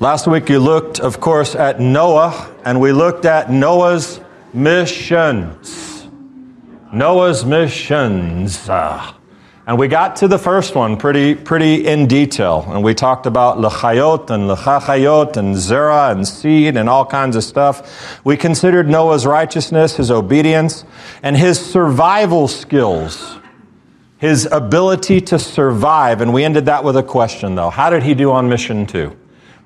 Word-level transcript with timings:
Last 0.00 0.28
week 0.28 0.48
you 0.48 0.60
looked, 0.60 1.00
of 1.00 1.18
course, 1.18 1.56
at 1.56 1.80
Noah, 1.80 2.54
and 2.64 2.80
we 2.80 2.92
looked 2.92 3.24
at 3.24 3.50
Noah's 3.50 4.20
missions. 4.54 6.06
Noah's 6.92 7.44
missions. 7.44 8.68
And 8.68 9.76
we 9.76 9.88
got 9.88 10.14
to 10.16 10.28
the 10.28 10.38
first 10.38 10.76
one 10.76 10.98
pretty, 10.98 11.34
pretty 11.34 11.84
in 11.84 12.06
detail. 12.06 12.64
And 12.68 12.84
we 12.84 12.94
talked 12.94 13.26
about 13.26 13.58
lechayot 13.58 14.30
and 14.30 14.48
lechachayot 14.48 15.36
and 15.36 15.56
zera 15.56 16.12
and 16.12 16.28
seed 16.28 16.76
and 16.76 16.88
all 16.88 17.04
kinds 17.04 17.34
of 17.34 17.42
stuff. 17.42 18.20
We 18.24 18.36
considered 18.36 18.88
Noah's 18.88 19.26
righteousness, 19.26 19.96
his 19.96 20.12
obedience, 20.12 20.84
and 21.24 21.36
his 21.36 21.58
survival 21.58 22.46
skills, 22.46 23.36
his 24.18 24.46
ability 24.52 25.22
to 25.22 25.40
survive. 25.40 26.20
And 26.20 26.32
we 26.32 26.44
ended 26.44 26.66
that 26.66 26.84
with 26.84 26.96
a 26.96 27.02
question, 27.02 27.56
though. 27.56 27.70
How 27.70 27.90
did 27.90 28.04
he 28.04 28.14
do 28.14 28.30
on 28.30 28.48
mission 28.48 28.86
two? 28.86 29.16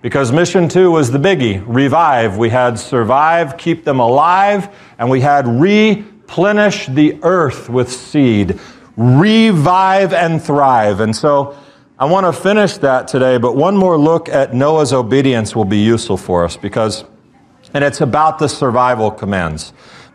Because 0.02 0.32
mission 0.32 0.68
two 0.68 0.90
was 0.90 1.12
the 1.12 1.18
biggie 1.18 1.62
revive. 1.64 2.36
We 2.36 2.50
had 2.50 2.78
survive, 2.78 3.56
keep 3.56 3.84
them 3.84 4.00
alive, 4.00 4.68
and 4.98 5.08
we 5.08 5.20
had 5.20 5.46
replenish 5.46 6.88
the 6.88 7.20
earth 7.22 7.70
with 7.70 7.90
seed 7.90 8.58
revive 8.96 10.12
and 10.12 10.42
thrive. 10.42 11.00
And 11.00 11.14
so 11.14 11.56
I 11.98 12.04
want 12.04 12.26
to 12.26 12.32
finish 12.32 12.78
that 12.78 13.06
today, 13.06 13.38
but 13.38 13.56
one 13.56 13.76
more 13.76 13.96
look 13.96 14.28
at 14.28 14.52
Noah's 14.52 14.92
obedience 14.92 15.54
will 15.54 15.64
be 15.64 15.78
useful 15.78 16.16
for 16.16 16.44
us 16.44 16.56
because, 16.56 17.04
and 17.72 17.84
it's 17.84 18.00
about 18.00 18.40
the 18.40 18.48
survival 18.48 19.10
commands. 19.10 19.72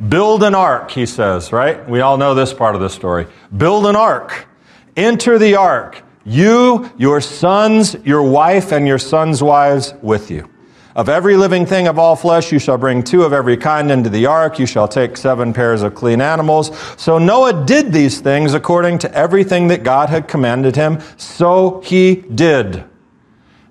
Build 0.10 0.44
an 0.44 0.54
ark, 0.54 0.92
he 0.92 1.06
says, 1.06 1.52
right? 1.52 1.88
We 1.90 2.02
all 2.02 2.18
know 2.18 2.36
this 2.36 2.54
part 2.54 2.76
of 2.76 2.82
the 2.82 2.90
story. 2.90 3.26
Build 3.56 3.88
an 3.88 3.96
ark. 3.96 4.48
Enter 4.96 5.40
the 5.40 5.56
ark. 5.56 6.04
You, 6.28 6.92
your 6.98 7.22
sons, 7.22 7.96
your 8.04 8.22
wife, 8.22 8.74
and 8.74 8.86
your 8.86 9.00
sons' 9.00 9.42
wives 9.42 9.94
with 10.02 10.30
you. 10.30 10.50
Of 10.94 11.08
every 11.08 11.38
living 11.38 11.66
thing 11.66 11.88
of 11.88 11.98
all 11.98 12.18
flesh, 12.18 12.52
you 12.52 12.60
shall 12.60 12.78
bring 12.78 13.02
two 13.02 13.24
of 13.24 13.32
every 13.32 13.56
kind 13.56 13.90
into 13.90 14.10
the 14.10 14.26
ark. 14.26 14.60
You 14.60 14.66
shall 14.66 14.90
take 14.90 15.16
seven 15.16 15.54
pairs 15.54 15.84
of 15.84 15.96
clean 15.96 16.20
animals. 16.20 16.78
So 16.98 17.18
Noah 17.18 17.66
did 17.66 17.94
these 17.94 18.20
things 18.20 18.54
according 18.54 19.00
to 19.00 19.14
everything 19.14 19.70
that 19.70 19.84
God 19.84 20.10
had 20.10 20.28
commanded 20.28 20.76
him. 20.76 21.00
So 21.16 21.82
he 21.86 22.16
did. 22.16 22.84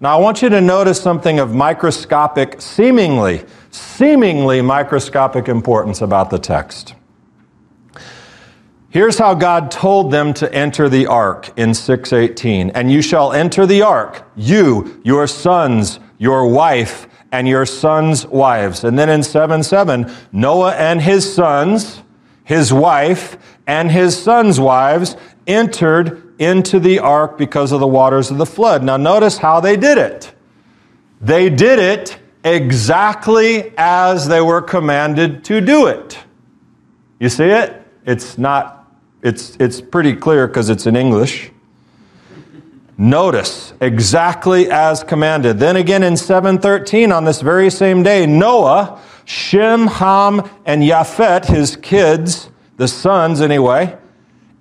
Now 0.01 0.17
I 0.17 0.21
want 0.21 0.41
you 0.41 0.49
to 0.49 0.61
notice 0.63 0.99
something 0.99 1.39
of 1.39 1.55
microscopic, 1.55 2.63
seemingly, 2.63 3.45
seemingly 3.71 4.63
microscopic 4.63 5.49
importance 5.49 6.01
about 6.01 6.31
the 6.31 6.39
text. 6.39 6.95
Here's 8.97 9.19
how 9.19 9.35
God 9.35 9.71
told 9.71 10.11
them 10.11 10.33
to 10.33 10.51
enter 10.55 10.89
the 10.89 11.07
ark 11.07 11.53
in 11.59 11.75
618. 11.75 12.71
And 12.71 12.91
you 12.91 13.03
shall 13.03 13.35
enter 13.35 13.67
the 13.67 13.83
ark, 13.83 14.27
you, 14.37 15.03
your 15.05 15.27
sons, 15.27 16.01
your 16.17 16.49
wife, 16.49 17.07
and 17.31 17.47
your 17.47 17.67
sons' 17.67 18.27
wives. 18.27 18.85
And 18.85 18.99
then 18.99 19.11
in 19.11 19.23
7 19.23 19.63
7, 19.63 20.11
Noah 20.33 20.75
and 20.77 21.03
his 21.03 21.31
sons, 21.31 22.03
his 22.43 22.73
wife, 22.73 23.37
and 23.67 23.91
his 23.91 24.17
sons' 24.17 24.59
wives 24.59 25.15
entered 25.47 26.33
into 26.41 26.81
the 26.81 26.99
ark 27.01 27.37
because 27.37 27.73
of 27.73 27.81
the 27.81 27.87
waters 27.87 28.31
of 28.31 28.39
the 28.39 28.47
flood. 28.47 28.83
Now, 28.83 28.97
notice 28.97 29.37
how 29.37 29.61
they 29.61 29.77
did 29.77 29.99
it. 29.99 30.33
They 31.21 31.51
did 31.51 31.79
it 31.79 32.19
exactly 32.43 33.75
as 33.77 34.27
they 34.27 34.41
were 34.41 34.63
commanded 34.63 35.45
to 35.45 35.61
do 35.61 35.87
it. 35.87 36.19
You 37.21 37.29
see 37.29 37.45
it? 37.45 37.83
It's 38.07 38.39
not, 38.39 38.76
it's, 39.27 39.57
it's 39.59 39.81
pretty 39.81 40.15
clear 40.15 40.47
because 40.47 40.71
it's 40.71 40.87
in 40.87 40.95
English. 40.95 41.51
Notice 42.97 43.75
exactly 43.81 44.71
as 44.71 45.03
commanded. 45.03 45.59
Then 45.59 45.77
again 45.77 46.05
in 46.05 46.17
713 46.17 47.11
on 47.11 47.25
this 47.25 47.43
very 47.43 47.69
same 47.69 48.05
day, 48.05 48.25
Noah, 48.25 49.01
Shem, 49.25 49.89
Ham, 49.89 50.49
and 50.65 50.83
Japhet, 50.83 51.47
his 51.47 51.75
kids, 51.75 52.51
the 52.77 52.87
sons 52.87 53.41
anyway, 53.41 53.99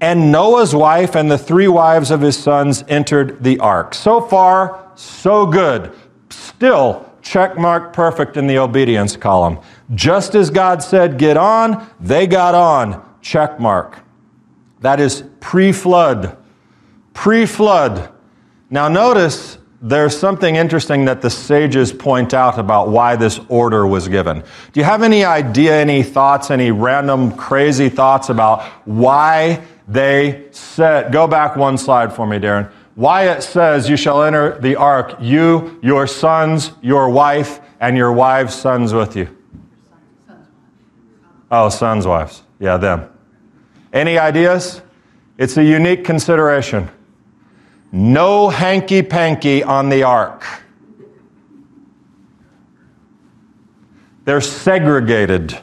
and 0.02 0.32
Noah's 0.32 0.74
wife 0.74 1.16
and 1.16 1.30
the 1.30 1.38
three 1.38 1.68
wives 1.68 2.10
of 2.10 2.22
his 2.22 2.36
sons 2.36 2.84
entered 2.88 3.44
the 3.44 3.60
ark. 3.60 3.94
So 3.94 4.20
far, 4.20 4.92
so 4.96 5.46
good. 5.46 5.94
Still, 6.30 7.10
check 7.22 7.58
mark 7.58 7.94
perfect 7.94 8.36
in 8.36 8.48
the 8.48 8.58
obedience 8.58 9.16
column. 9.16 9.60
Just 9.94 10.34
as 10.34 10.50
God 10.50 10.82
said, 10.82 11.20
get 11.20 11.38
on, 11.38 11.88
they 12.00 12.26
got 12.26 12.56
on. 12.56 13.08
Check 13.22 13.60
mark. 13.60 14.05
That 14.86 15.00
is 15.00 15.24
pre 15.40 15.72
flood. 15.72 16.38
Pre 17.16 17.48
flood. 17.48 18.08
Now, 18.70 18.88
notice 18.88 19.58
there's 19.82 20.16
something 20.16 20.58
interesting 20.58 21.06
that 21.06 21.24
the 21.24 21.30
sages 21.32 21.92
point 21.92 22.36
out 22.36 22.60
about 22.60 22.90
why 22.90 23.16
this 23.16 23.40
order 23.50 23.88
was 23.88 24.08
given. 24.08 24.42
Do 24.42 24.80
you 24.80 24.84
have 24.84 25.02
any 25.02 25.26
idea, 25.26 25.76
any 25.76 26.04
thoughts, 26.04 26.52
any 26.52 26.70
random 26.70 27.36
crazy 27.36 27.90
thoughts 27.90 28.30
about 28.30 28.62
why 28.86 29.64
they 29.88 30.50
said, 30.52 31.12
go 31.12 31.26
back 31.26 31.56
one 31.56 31.80
slide 31.80 32.14
for 32.14 32.28
me, 32.28 32.38
Darren. 32.38 32.72
Why 32.94 33.30
it 33.30 33.42
says, 33.42 33.90
You 33.90 33.98
shall 33.98 34.22
enter 34.22 34.60
the 34.60 34.76
ark, 34.76 35.16
you, 35.20 35.80
your 35.82 36.06
sons, 36.06 36.74
your 36.84 37.10
wife, 37.10 37.60
and 37.80 37.98
your 37.98 38.14
wives' 38.14 38.54
sons 38.54 38.94
with 38.94 39.16
you. 39.16 39.36
Oh, 41.50 41.70
sons' 41.70 42.06
wives. 42.06 42.44
Yeah, 42.60 42.78
them. 42.78 43.10
Any 43.96 44.18
ideas? 44.18 44.82
It's 45.38 45.56
a 45.56 45.64
unique 45.64 46.04
consideration. 46.04 46.90
No 47.94 48.50
hanky 48.50 49.02
panky 49.02 49.64
on 49.64 49.88
the 49.88 50.04
ark. 50.04 50.44
They're 54.26 54.42
segregated. 54.42 55.58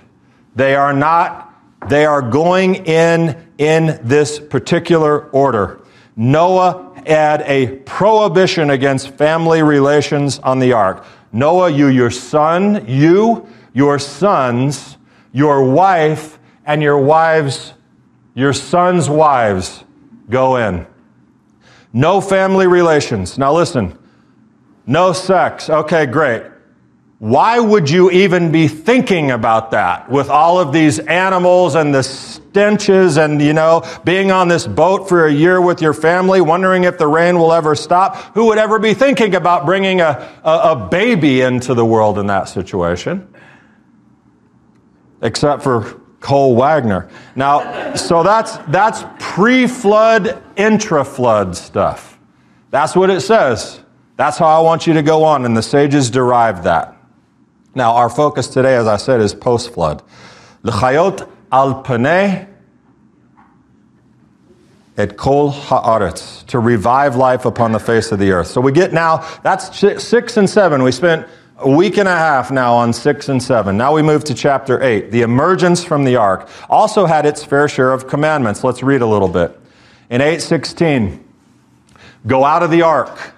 They 0.56 0.74
are 0.74 0.94
not, 0.94 1.52
they 1.88 2.06
are 2.06 2.22
going 2.22 2.86
in 2.86 3.50
in 3.58 4.00
this 4.02 4.38
particular 4.38 5.28
order. 5.30 5.82
Noah 6.16 7.02
had 7.06 7.42
a 7.42 7.76
prohibition 7.80 8.70
against 8.70 9.10
family 9.10 9.62
relations 9.62 10.38
on 10.38 10.58
the 10.58 10.72
ark. 10.72 11.04
Noah, 11.32 11.70
you, 11.70 11.88
your 11.88 12.10
son, 12.10 12.86
you, 12.88 13.46
your 13.74 13.98
sons, 13.98 14.96
your 15.32 15.70
wife, 15.70 16.38
and 16.64 16.82
your 16.82 16.98
wives, 16.98 17.74
your 18.34 18.52
sons' 18.52 19.08
wives 19.08 19.84
go 20.28 20.56
in. 20.56 20.86
No 21.92 22.20
family 22.20 22.66
relations. 22.66 23.36
Now 23.36 23.52
listen. 23.52 23.98
No 24.86 25.12
sex. 25.12 25.68
Okay, 25.68 26.06
great. 26.06 26.42
Why 27.18 27.60
would 27.60 27.88
you 27.88 28.10
even 28.10 28.50
be 28.50 28.66
thinking 28.66 29.30
about 29.30 29.70
that 29.70 30.10
with 30.10 30.28
all 30.28 30.58
of 30.58 30.72
these 30.72 30.98
animals 30.98 31.76
and 31.76 31.94
the 31.94 32.02
stenches 32.02 33.16
and, 33.16 33.40
you 33.40 33.52
know, 33.52 33.84
being 34.02 34.32
on 34.32 34.48
this 34.48 34.66
boat 34.66 35.08
for 35.08 35.26
a 35.26 35.32
year 35.32 35.60
with 35.60 35.80
your 35.80 35.94
family, 35.94 36.40
wondering 36.40 36.82
if 36.82 36.98
the 36.98 37.06
rain 37.06 37.38
will 37.38 37.52
ever 37.52 37.76
stop? 37.76 38.16
Who 38.34 38.46
would 38.46 38.58
ever 38.58 38.80
be 38.80 38.92
thinking 38.92 39.36
about 39.36 39.66
bringing 39.66 40.00
a, 40.00 40.28
a, 40.42 40.58
a 40.72 40.88
baby 40.90 41.42
into 41.42 41.74
the 41.74 41.84
world 41.84 42.18
in 42.18 42.26
that 42.26 42.48
situation? 42.48 43.32
Except 45.20 45.62
for 45.62 46.01
Cole 46.22 46.54
Wagner. 46.56 47.10
Now, 47.36 47.94
so 47.94 48.22
that's, 48.22 48.56
that's 48.68 49.04
pre 49.18 49.66
flood, 49.66 50.42
intra 50.56 51.04
flood 51.04 51.56
stuff. 51.56 52.18
That's 52.70 52.96
what 52.96 53.10
it 53.10 53.20
says. 53.20 53.80
That's 54.16 54.38
how 54.38 54.46
I 54.46 54.60
want 54.60 54.86
you 54.86 54.94
to 54.94 55.02
go 55.02 55.24
on, 55.24 55.44
and 55.44 55.56
the 55.56 55.62
sages 55.62 56.08
derived 56.08 56.62
that. 56.64 56.96
Now, 57.74 57.94
our 57.96 58.08
focus 58.08 58.46
today, 58.46 58.76
as 58.76 58.86
I 58.86 58.96
said, 58.96 59.20
is 59.20 59.34
post 59.34 59.74
flood. 59.74 60.02
L'chayot 60.62 61.28
al 61.50 61.82
paneh 61.82 62.48
et 64.96 65.16
kol 65.16 65.50
haaretz, 65.50 66.46
to 66.46 66.58
revive 66.58 67.16
life 67.16 67.46
upon 67.46 67.72
the 67.72 67.80
face 67.80 68.12
of 68.12 68.18
the 68.18 68.30
earth. 68.30 68.46
So 68.46 68.60
we 68.60 68.72
get 68.72 68.92
now, 68.92 69.26
that's 69.42 69.76
six 69.76 70.36
and 70.36 70.48
seven. 70.48 70.82
We 70.82 70.92
spent 70.92 71.26
a 71.62 71.70
week 71.70 71.96
and 71.96 72.08
a 72.08 72.16
half 72.16 72.50
now 72.50 72.74
on 72.74 72.92
six 72.92 73.28
and 73.28 73.42
seven. 73.42 73.76
Now 73.76 73.94
we 73.94 74.02
move 74.02 74.24
to 74.24 74.34
chapter 74.34 74.82
eight. 74.82 75.10
The 75.10 75.22
emergence 75.22 75.84
from 75.84 76.04
the 76.04 76.16
ark 76.16 76.48
also 76.68 77.06
had 77.06 77.26
its 77.26 77.44
fair 77.44 77.68
share 77.68 77.92
of 77.92 78.08
commandments. 78.08 78.64
Let's 78.64 78.82
read 78.82 79.00
a 79.00 79.06
little 79.06 79.28
bit. 79.28 79.58
In 80.10 80.20
816, 80.20 81.24
go 82.26 82.44
out 82.44 82.62
of 82.62 82.70
the 82.70 82.82
ark. 82.82 83.34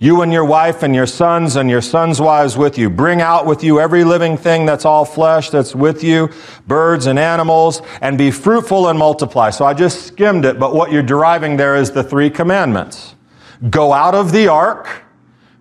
You 0.00 0.22
and 0.22 0.32
your 0.32 0.44
wife 0.44 0.82
and 0.82 0.94
your 0.94 1.06
sons 1.06 1.56
and 1.56 1.68
your 1.68 1.80
sons' 1.80 2.20
wives 2.20 2.56
with 2.56 2.78
you. 2.78 2.88
Bring 2.88 3.20
out 3.20 3.46
with 3.46 3.64
you 3.64 3.80
every 3.80 4.04
living 4.04 4.36
thing 4.36 4.64
that's 4.64 4.84
all 4.84 5.04
flesh 5.04 5.50
that's 5.50 5.74
with 5.74 6.04
you, 6.04 6.30
birds 6.68 7.06
and 7.06 7.18
animals, 7.18 7.82
and 8.00 8.16
be 8.16 8.30
fruitful 8.30 8.88
and 8.88 8.98
multiply. 8.98 9.50
So 9.50 9.64
I 9.64 9.74
just 9.74 10.06
skimmed 10.06 10.44
it, 10.44 10.60
but 10.60 10.72
what 10.72 10.92
you're 10.92 11.02
deriving 11.02 11.56
there 11.56 11.74
is 11.74 11.90
the 11.90 12.04
three 12.04 12.30
commandments. 12.30 13.16
Go 13.70 13.92
out 13.92 14.14
of 14.14 14.30
the 14.30 14.46
ark 14.46 15.02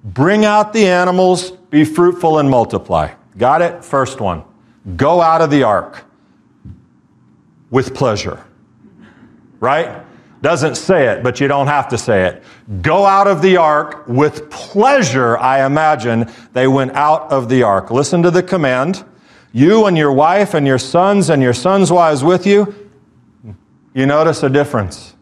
Bring 0.08 0.46
out 0.46 0.72
the 0.72 0.88
animals, 0.88 1.52
be 1.52 1.84
fruitful 1.84 2.40
and 2.40 2.50
multiply. 2.50 3.14
Got 3.38 3.62
it? 3.62 3.84
First 3.84 4.22
one. 4.22 4.44
Go 4.96 5.22
out 5.22 5.42
of 5.42 5.50
the 5.50 5.64
ark 5.64 6.06
with 7.70 7.94
pleasure. 7.94 8.46
Right? 9.60 10.02
Doesn't 10.42 10.76
say 10.76 11.08
it, 11.10 11.24
but 11.24 11.42
you 11.42 11.50
don't 11.50 11.68
have 11.68 11.90
to 11.90 11.98
say 11.98 12.26
it. 12.26 12.44
Go 12.82 13.06
out 13.06 13.28
of 13.28 13.42
the 13.42 13.58
ark 13.58 14.08
with 14.08 14.50
pleasure, 14.50 15.38
I 15.38 15.66
imagine. 15.66 16.32
They 16.54 16.68
went 16.68 16.94
out 16.94 17.30
of 17.30 17.50
the 17.50 17.64
ark. 17.64 17.92
Listen 17.92 18.24
to 18.24 18.32
the 18.32 18.44
command. 18.44 19.04
You 19.52 19.88
and 19.88 19.98
your 19.98 20.14
wife 20.14 20.54
and 20.54 20.66
your 20.66 20.78
sons 20.78 21.30
and 21.30 21.42
your 21.42 21.54
sons' 21.54 21.92
wives 21.92 22.24
with 22.24 22.48
you. 22.48 22.74
You 23.94 24.06
notice 24.06 24.42
a 24.44 24.50
difference. 24.50 25.16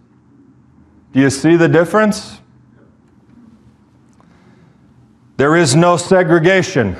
Do 1.11 1.21
you 1.21 1.31
see 1.31 1.55
the 1.55 1.69
difference? 1.69 2.39
There 5.37 5.55
is 5.55 5.75
no 5.75 5.97
segregation. 5.97 6.95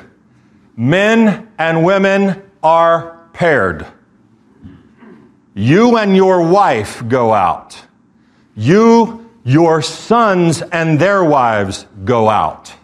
Men 0.76 1.48
and 1.58 1.84
women 1.84 2.42
are 2.62 3.28
paired. 3.32 3.86
You 5.54 5.96
and 5.96 6.14
your 6.14 6.42
wife 6.46 7.02
go 7.08 7.32
out. 7.32 7.80
You, 8.54 9.30
your 9.44 9.80
sons, 9.80 10.60
and 10.60 10.98
their 10.98 11.24
wives 11.24 11.86
go 12.04 12.28
out. 12.28 12.74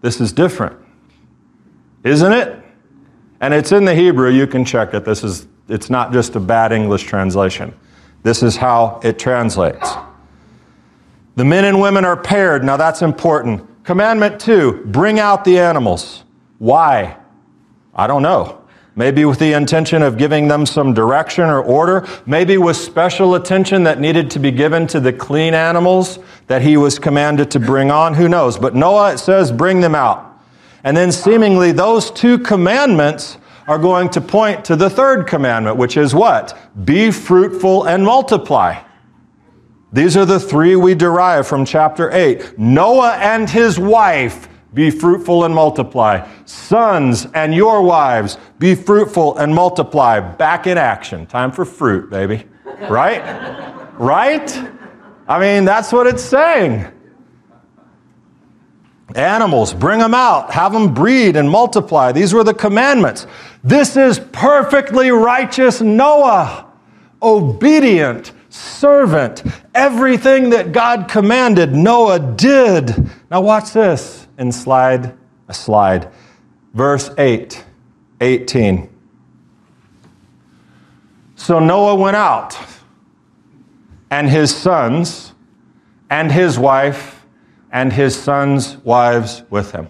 This 0.00 0.20
is 0.20 0.32
different, 0.32 0.76
isn't 2.02 2.32
it? 2.32 2.64
And 3.40 3.54
it's 3.54 3.70
in 3.70 3.84
the 3.84 3.94
Hebrew, 3.94 4.30
you 4.30 4.46
can 4.46 4.64
check 4.64 4.94
it. 4.94 5.04
This 5.04 5.22
is, 5.22 5.46
it's 5.68 5.90
not 5.90 6.12
just 6.12 6.34
a 6.36 6.40
bad 6.40 6.72
English 6.72 7.04
translation. 7.04 7.74
This 8.22 8.42
is 8.42 8.56
how 8.56 9.00
it 9.04 9.18
translates. 9.18 9.92
The 11.36 11.44
men 11.44 11.64
and 11.64 11.80
women 11.80 12.04
are 12.04 12.16
paired. 12.16 12.64
Now 12.64 12.76
that's 12.76 13.02
important. 13.02 13.69
Commandment 13.90 14.38
two 14.38 14.84
bring 14.86 15.18
out 15.18 15.44
the 15.44 15.58
animals. 15.58 16.22
Why? 16.58 17.16
I 17.92 18.06
don't 18.06 18.22
know. 18.22 18.62
Maybe 18.94 19.24
with 19.24 19.40
the 19.40 19.52
intention 19.54 20.02
of 20.02 20.16
giving 20.16 20.46
them 20.46 20.64
some 20.64 20.94
direction 20.94 21.46
or 21.46 21.60
order. 21.60 22.06
Maybe 22.24 22.56
with 22.56 22.76
special 22.76 23.34
attention 23.34 23.82
that 23.82 23.98
needed 23.98 24.30
to 24.30 24.38
be 24.38 24.52
given 24.52 24.86
to 24.86 25.00
the 25.00 25.12
clean 25.12 25.54
animals 25.54 26.20
that 26.46 26.62
he 26.62 26.76
was 26.76 27.00
commanded 27.00 27.50
to 27.50 27.58
bring 27.58 27.90
on. 27.90 28.14
Who 28.14 28.28
knows? 28.28 28.56
But 28.56 28.76
Noah, 28.76 29.14
it 29.14 29.18
says, 29.18 29.50
bring 29.50 29.80
them 29.80 29.96
out. 29.96 30.40
And 30.84 30.96
then 30.96 31.10
seemingly 31.10 31.72
those 31.72 32.12
two 32.12 32.38
commandments 32.38 33.38
are 33.66 33.76
going 33.76 34.08
to 34.10 34.20
point 34.20 34.64
to 34.66 34.76
the 34.76 34.88
third 34.88 35.26
commandment, 35.26 35.78
which 35.78 35.96
is 35.96 36.14
what? 36.14 36.56
Be 36.84 37.10
fruitful 37.10 37.88
and 37.88 38.04
multiply. 38.04 38.84
These 39.92 40.16
are 40.16 40.24
the 40.24 40.38
three 40.38 40.76
we 40.76 40.94
derive 40.94 41.48
from 41.48 41.64
chapter 41.64 42.12
8. 42.12 42.58
Noah 42.58 43.16
and 43.16 43.50
his 43.50 43.78
wife 43.78 44.48
be 44.72 44.88
fruitful 44.88 45.44
and 45.44 45.52
multiply. 45.52 46.28
Sons 46.44 47.26
and 47.34 47.52
your 47.52 47.82
wives, 47.82 48.38
be 48.60 48.76
fruitful 48.76 49.38
and 49.38 49.52
multiply. 49.52 50.20
Back 50.20 50.68
in 50.68 50.78
action. 50.78 51.26
Time 51.26 51.50
for 51.50 51.64
fruit, 51.64 52.08
baby. 52.08 52.44
Right? 52.88 53.20
right? 53.98 54.70
I 55.26 55.40
mean, 55.40 55.64
that's 55.64 55.92
what 55.92 56.06
it's 56.06 56.22
saying. 56.22 56.86
Animals, 59.16 59.74
bring 59.74 59.98
them 59.98 60.14
out, 60.14 60.52
have 60.52 60.72
them 60.72 60.94
breed 60.94 61.34
and 61.34 61.50
multiply. 61.50 62.12
These 62.12 62.32
were 62.32 62.44
the 62.44 62.54
commandments. 62.54 63.26
This 63.64 63.96
is 63.96 64.20
perfectly 64.30 65.10
righteous 65.10 65.80
Noah, 65.80 66.70
obedient 67.20 68.32
servant. 68.50 69.42
Everything 69.74 70.50
that 70.50 70.72
God 70.72 71.08
commanded, 71.08 71.72
Noah 71.72 72.18
did. 72.18 73.10
Now, 73.30 73.40
watch 73.40 73.72
this 73.72 74.26
and 74.38 74.54
slide, 74.54 75.16
a 75.48 75.54
slide. 75.54 76.10
Verse 76.74 77.10
8, 77.16 77.64
18. 78.20 78.88
So 81.36 81.58
Noah 81.58 81.94
went 81.94 82.16
out, 82.16 82.56
and 84.10 84.28
his 84.28 84.54
sons, 84.54 85.32
and 86.10 86.30
his 86.30 86.58
wife, 86.58 87.24
and 87.72 87.92
his 87.92 88.14
sons' 88.14 88.76
wives 88.78 89.42
with 89.48 89.72
him. 89.72 89.88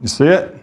You 0.00 0.08
see 0.08 0.24
it? 0.24 0.56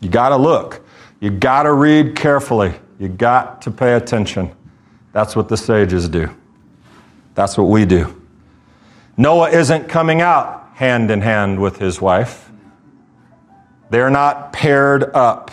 You 0.00 0.08
got 0.08 0.30
to 0.30 0.36
look. 0.36 0.84
You 1.22 1.30
got 1.30 1.62
to 1.62 1.72
read 1.72 2.16
carefully. 2.16 2.74
You 2.98 3.06
got 3.06 3.62
to 3.62 3.70
pay 3.70 3.94
attention. 3.94 4.50
That's 5.12 5.36
what 5.36 5.48
the 5.48 5.56
sages 5.56 6.08
do. 6.08 6.28
That's 7.36 7.56
what 7.56 7.68
we 7.68 7.84
do. 7.84 8.20
Noah 9.16 9.50
isn't 9.50 9.88
coming 9.88 10.20
out 10.20 10.68
hand 10.74 11.12
in 11.12 11.20
hand 11.20 11.60
with 11.60 11.78
his 11.78 12.00
wife. 12.00 12.50
They're 13.88 14.10
not 14.10 14.52
paired 14.52 15.14
up. 15.14 15.52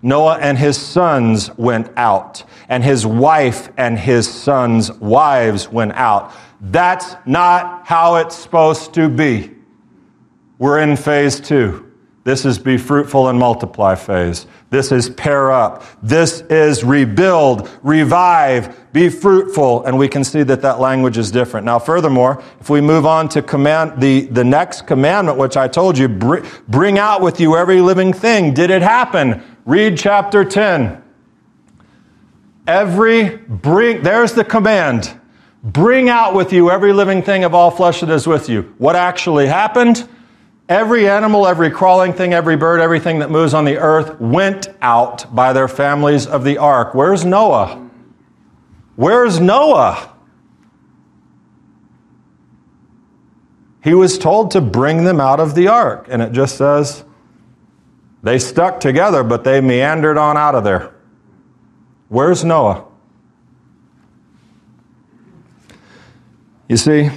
Noah 0.00 0.38
and 0.38 0.56
his 0.56 0.78
sons 0.78 1.54
went 1.58 1.90
out, 1.98 2.42
and 2.70 2.82
his 2.82 3.04
wife 3.04 3.68
and 3.76 3.98
his 3.98 4.26
sons' 4.26 4.90
wives 4.92 5.68
went 5.68 5.92
out. 5.92 6.32
That's 6.62 7.16
not 7.26 7.86
how 7.86 8.16
it's 8.16 8.34
supposed 8.34 8.94
to 8.94 9.10
be. 9.10 9.50
We're 10.58 10.80
in 10.80 10.96
phase 10.96 11.38
two. 11.38 11.91
This 12.24 12.44
is 12.44 12.56
be 12.56 12.76
fruitful 12.76 13.28
and 13.28 13.38
multiply 13.38 13.96
phase. 13.96 14.46
This 14.70 14.92
is 14.92 15.10
pair 15.10 15.50
up. 15.50 15.82
This 16.02 16.42
is 16.42 16.84
rebuild, 16.84 17.68
revive, 17.82 18.92
be 18.92 19.08
fruitful. 19.08 19.84
And 19.84 19.98
we 19.98 20.06
can 20.06 20.22
see 20.22 20.44
that 20.44 20.62
that 20.62 20.78
language 20.78 21.18
is 21.18 21.32
different. 21.32 21.66
Now, 21.66 21.80
furthermore, 21.80 22.40
if 22.60 22.70
we 22.70 22.80
move 22.80 23.06
on 23.06 23.28
to 23.30 23.42
command, 23.42 24.00
the, 24.00 24.26
the 24.26 24.44
next 24.44 24.82
commandment, 24.86 25.36
which 25.36 25.56
I 25.56 25.66
told 25.66 25.98
you, 25.98 26.08
br- 26.08 26.46
bring 26.68 26.96
out 26.96 27.22
with 27.22 27.40
you 27.40 27.56
every 27.56 27.80
living 27.80 28.12
thing. 28.12 28.54
Did 28.54 28.70
it 28.70 28.82
happen? 28.82 29.42
Read 29.64 29.98
chapter 29.98 30.44
10. 30.44 31.02
Every 32.68 33.36
bring, 33.36 34.04
there's 34.04 34.32
the 34.32 34.44
command. 34.44 35.18
Bring 35.64 36.08
out 36.08 36.34
with 36.34 36.52
you 36.52 36.70
every 36.70 36.92
living 36.92 37.22
thing 37.22 37.42
of 37.42 37.52
all 37.52 37.72
flesh 37.72 38.00
that 38.00 38.10
is 38.10 38.28
with 38.28 38.48
you. 38.48 38.74
What 38.78 38.94
actually 38.94 39.48
happened? 39.48 40.08
Every 40.72 41.06
animal, 41.06 41.46
every 41.46 41.70
crawling 41.70 42.14
thing, 42.14 42.32
every 42.32 42.56
bird, 42.56 42.80
everything 42.80 43.18
that 43.18 43.30
moves 43.30 43.52
on 43.52 43.66
the 43.66 43.76
earth 43.76 44.18
went 44.18 44.68
out 44.80 45.34
by 45.34 45.52
their 45.52 45.68
families 45.68 46.26
of 46.26 46.44
the 46.44 46.56
ark. 46.56 46.94
Where's 46.94 47.26
Noah? 47.26 47.90
Where's 48.96 49.38
Noah? 49.38 50.14
He 53.84 53.92
was 53.92 54.16
told 54.16 54.52
to 54.52 54.62
bring 54.62 55.04
them 55.04 55.20
out 55.20 55.40
of 55.40 55.54
the 55.54 55.68
ark. 55.68 56.06
And 56.08 56.22
it 56.22 56.32
just 56.32 56.56
says 56.56 57.04
they 58.22 58.38
stuck 58.38 58.80
together, 58.80 59.22
but 59.22 59.44
they 59.44 59.60
meandered 59.60 60.16
on 60.16 60.38
out 60.38 60.54
of 60.54 60.64
there. 60.64 60.94
Where's 62.08 62.44
Noah? 62.44 62.86
You 66.66 66.78
see, 66.78 67.10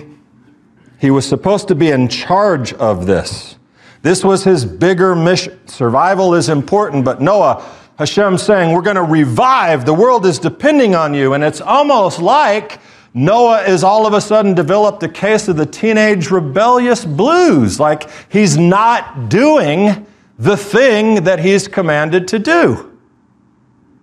he 0.99 1.11
was 1.11 1.27
supposed 1.27 1.67
to 1.67 1.75
be 1.75 1.89
in 1.89 2.07
charge 2.07 2.73
of 2.73 3.05
this. 3.05 3.57
This 4.01 4.23
was 4.23 4.43
his 4.43 4.65
bigger 4.65 5.15
mission. 5.15 5.67
Survival 5.67 6.35
is 6.35 6.49
important, 6.49 7.03
but 7.03 7.21
Noah, 7.21 7.65
Hashem 7.97 8.37
saying, 8.37 8.73
We're 8.73 8.81
going 8.81 8.95
to 8.97 9.03
revive. 9.03 9.85
The 9.85 9.93
world 9.93 10.25
is 10.25 10.37
depending 10.37 10.95
on 10.95 11.13
you. 11.13 11.33
And 11.33 11.43
it's 11.43 11.61
almost 11.61 12.19
like 12.19 12.79
Noah 13.15 13.63
is 13.63 13.83
all 13.83 14.05
of 14.05 14.13
a 14.13 14.21
sudden 14.21 14.53
developed 14.53 15.01
a 15.03 15.09
case 15.09 15.47
of 15.47 15.55
the 15.55 15.65
teenage 15.65 16.29
rebellious 16.29 17.05
blues, 17.05 17.79
like 17.79 18.09
he's 18.29 18.57
not 18.57 19.29
doing 19.29 20.05
the 20.37 20.57
thing 20.57 21.23
that 21.23 21.39
he's 21.39 21.67
commanded 21.67 22.27
to 22.27 22.39
do. 22.39 22.99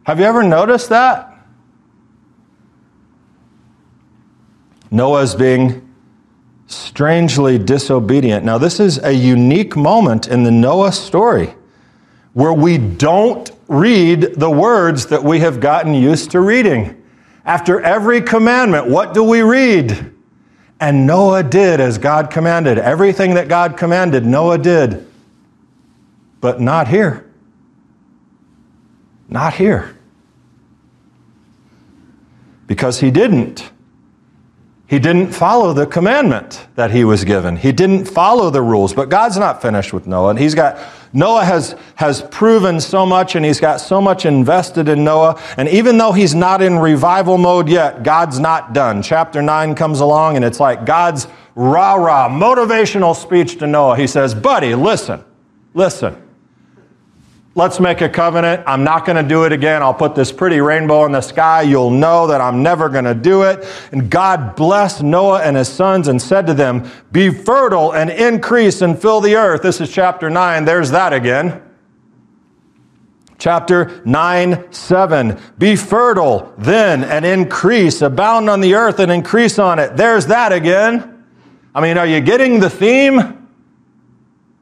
Have 0.05 0.19
you 0.19 0.25
ever 0.25 0.43
noticed 0.43 0.89
that? 0.89 1.29
Noah's 4.91 5.35
being 5.35 5.92
strangely 6.73 7.59
disobedient. 7.59 8.45
Now, 8.45 8.59
this 8.59 8.81
is 8.81 8.99
a 8.99 9.13
unique 9.13 9.77
moment 9.77 10.29
in 10.29 10.43
the 10.43 10.51
Noah 10.51 10.93
story 10.93 11.55
where 12.33 12.53
we 12.53 12.79
don't 12.79 13.51
read 13.69 14.35
the 14.37 14.51
words 14.51 15.07
that 15.07 15.23
we 15.23 15.41
have 15.41 15.61
gotten 15.61 15.95
used 15.95 16.31
to 16.31 16.41
reading. 16.41 17.03
After 17.45 17.81
every 17.81 18.23
commandment, 18.23 18.89
what 18.89 19.15
do 19.15 19.23
we 19.23 19.43
read? 19.43 20.13
And 20.81 21.07
Noah 21.07 21.43
did 21.43 21.81
as 21.81 21.99
God 21.99 22.31
commanded. 22.31 22.79
Everything 22.79 23.35
that 23.35 23.49
God 23.49 23.77
commanded, 23.77 24.25
Noah 24.25 24.59
did. 24.59 25.07
But 26.41 26.61
not 26.61 26.89
here. 26.89 27.31
Not 29.29 29.55
here. 29.55 29.97
Because 32.67 33.01
he 33.01 33.11
didn't. 33.11 33.72
He 34.93 34.99
didn't 34.99 35.33
follow 35.33 35.73
the 35.73 35.87
commandment 35.87 36.67
that 36.75 36.91
he 36.91 37.03
was 37.03 37.25
given. 37.25 37.57
He 37.57 37.73
didn't 37.73 38.05
follow 38.05 38.51
the 38.51 38.61
rules. 38.61 38.93
But 38.93 39.09
God's 39.09 39.39
not 39.39 39.63
finished 39.63 39.95
with 39.95 40.07
Noah. 40.07 40.29
And 40.29 40.39
he's 40.39 40.55
got 40.55 40.79
Noah 41.15 41.47
has, 41.47 41.75
has 41.95 42.21
proven 42.21 42.79
so 42.79 43.07
much 43.07 43.35
and 43.35 43.43
he's 43.43 43.59
got 43.59 43.79
so 43.79 44.03
much 44.03 44.27
invested 44.27 44.91
in 44.91 45.03
Noah. 45.03 45.41
And 45.57 45.67
even 45.71 45.97
though 45.97 46.13
he's 46.13 46.35
not 46.35 46.61
in 46.61 46.79
revival 46.79 47.39
mode 47.39 47.71
yet, 47.71 48.03
God's 48.03 48.39
not 48.39 48.75
done. 48.75 49.01
Chapter 49.03 49.41
9 49.41 49.75
comes 49.77 50.01
along 50.01 50.37
and 50.37 50.45
it's 50.45 50.61
like 50.61 50.85
God's 50.85 51.27
rah 51.55 51.95
rah 51.95 52.29
motivational 52.29 53.17
speech 53.17 53.57
to 53.61 53.67
Noah. 53.67 53.97
He 53.97 54.07
says, 54.07 54.35
Buddy, 54.35 54.75
listen, 54.75 55.25
listen. 55.73 56.23
Let's 57.55 57.81
make 57.81 58.01
a 58.01 58.09
covenant. 58.09 58.63
I'm 58.67 58.85
not 58.85 59.05
going 59.05 59.17
to 59.17 59.29
do 59.29 59.45
it 59.45 59.53
again. 59.53 59.83
I'll 59.83 59.95
put 59.95 60.15
this 60.15 60.33
pretty 60.33 60.61
rainbow 60.61 61.05
in 61.05 61.13
the 61.13 61.21
sky. 61.21 61.63
You'll 61.63 61.91
know 61.91 62.27
that 62.27 62.41
I'm 62.41 62.63
never 62.63 62.89
going 62.89 63.05
to 63.05 63.15
do 63.15 63.43
it. 63.43 63.67
And 63.93 64.11
God 64.11 64.57
blessed 64.57 65.03
Noah 65.03 65.43
and 65.43 65.57
his 65.57 65.69
sons 65.69 66.09
and 66.09 66.21
said 66.21 66.47
to 66.47 66.55
them, 66.55 66.91
Be 67.11 67.31
fertile 67.31 67.93
and 67.95 68.11
increase 68.11 68.83
and 68.83 69.01
fill 69.01 69.21
the 69.21 69.37
earth. 69.37 69.63
This 69.63 69.81
is 69.81 69.93
chapter 69.93 70.31
9. 70.31 70.65
There's 70.65 70.91
that 70.91 71.13
again. 71.13 71.63
Chapter 73.39 74.01
9, 74.05 74.73
7. 74.73 75.41
Be 75.59 75.75
fertile 75.75 76.55
then 76.59 77.03
and 77.03 77.25
increase, 77.25 78.01
abound 78.01 78.49
on 78.49 78.61
the 78.61 78.75
earth 78.75 79.01
and 79.01 79.11
increase 79.11 79.59
on 79.59 79.81
it. 79.81 79.97
There's 79.97 80.27
that 80.27 80.53
again. 80.53 81.25
I 81.75 81.81
mean, 81.81 81.99
are 81.99 82.07
you 82.07 82.21
getting 82.21 82.61
the 82.61 82.71
theme? 82.71 83.49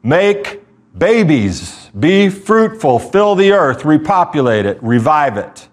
Make 0.02 0.62
babies, 0.96 1.90
be 1.98 2.28
fruitful, 2.28 2.98
fill 2.98 3.34
the 3.34 3.52
earth, 3.52 3.84
repopulate 3.84 4.66
it, 4.66 4.82
revive 4.82 5.36
it. 5.36 5.68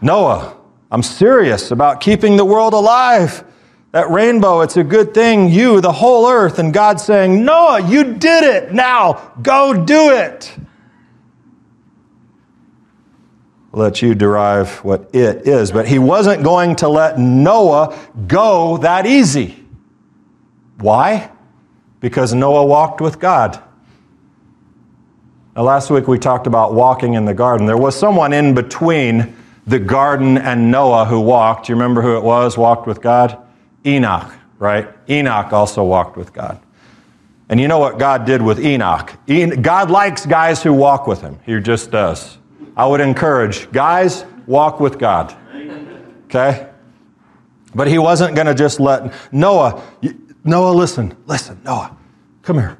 Noah, 0.00 0.56
I'm 0.90 1.02
serious 1.02 1.70
about 1.70 2.00
keeping 2.00 2.36
the 2.36 2.44
world 2.44 2.74
alive. 2.74 3.44
That 3.92 4.10
rainbow, 4.10 4.62
it's 4.62 4.76
a 4.76 4.84
good 4.84 5.12
thing. 5.12 5.50
You, 5.50 5.80
the 5.80 5.92
whole 5.92 6.28
earth, 6.28 6.58
and 6.58 6.72
God 6.72 6.98
saying, 6.98 7.44
Noah, 7.44 7.86
you 7.86 8.14
did 8.14 8.44
it. 8.44 8.72
Now 8.72 9.32
go 9.42 9.84
do 9.84 10.10
it. 10.12 10.56
let 13.72 14.02
you 14.02 14.14
derive 14.14 14.84
what 14.84 15.14
it 15.14 15.48
is. 15.48 15.72
But 15.72 15.88
he 15.88 15.98
wasn't 15.98 16.44
going 16.44 16.76
to 16.76 16.88
let 16.88 17.18
Noah 17.18 17.98
go 18.26 18.76
that 18.78 19.06
easy. 19.06 19.64
Why? 20.78 21.30
Because 22.02 22.34
Noah 22.34 22.66
walked 22.66 23.00
with 23.00 23.18
God. 23.18 23.62
Now, 25.56 25.62
last 25.62 25.90
week 25.90 26.08
we 26.08 26.18
talked 26.18 26.46
about 26.46 26.74
walking 26.74 27.14
in 27.14 27.24
the 27.24 27.32
garden. 27.32 27.66
There 27.66 27.78
was 27.78 27.98
someone 27.98 28.34
in 28.34 28.54
between 28.54 29.34
the 29.66 29.78
garden 29.78 30.36
and 30.36 30.70
Noah 30.70 31.04
who 31.04 31.20
walked. 31.20 31.68
You 31.68 31.74
remember 31.74 32.02
who 32.02 32.16
it 32.16 32.22
was, 32.22 32.58
walked 32.58 32.86
with 32.86 33.00
God? 33.00 33.38
Enoch, 33.86 34.32
right? 34.58 34.88
Enoch 35.08 35.52
also 35.52 35.84
walked 35.84 36.16
with 36.16 36.32
God. 36.32 36.60
And 37.48 37.60
you 37.60 37.68
know 37.68 37.78
what 37.78 37.98
God 37.98 38.24
did 38.24 38.42
with 38.42 38.58
Enoch? 38.58 39.12
God 39.60 39.90
likes 39.90 40.26
guys 40.26 40.62
who 40.62 40.72
walk 40.72 41.06
with 41.06 41.20
him. 41.20 41.38
He 41.44 41.60
just 41.60 41.90
does. 41.90 42.38
I 42.76 42.86
would 42.86 43.00
encourage 43.00 43.70
guys, 43.72 44.24
walk 44.46 44.80
with 44.80 44.98
God. 44.98 45.36
Okay? 46.24 46.66
But 47.74 47.88
he 47.88 47.98
wasn't 47.98 48.34
going 48.34 48.46
to 48.46 48.54
just 48.54 48.80
let 48.80 49.12
Noah, 49.32 49.82
Noah, 50.44 50.72
listen, 50.72 51.16
listen, 51.26 51.60
Noah, 51.64 51.96
come 52.42 52.56
here. 52.56 52.78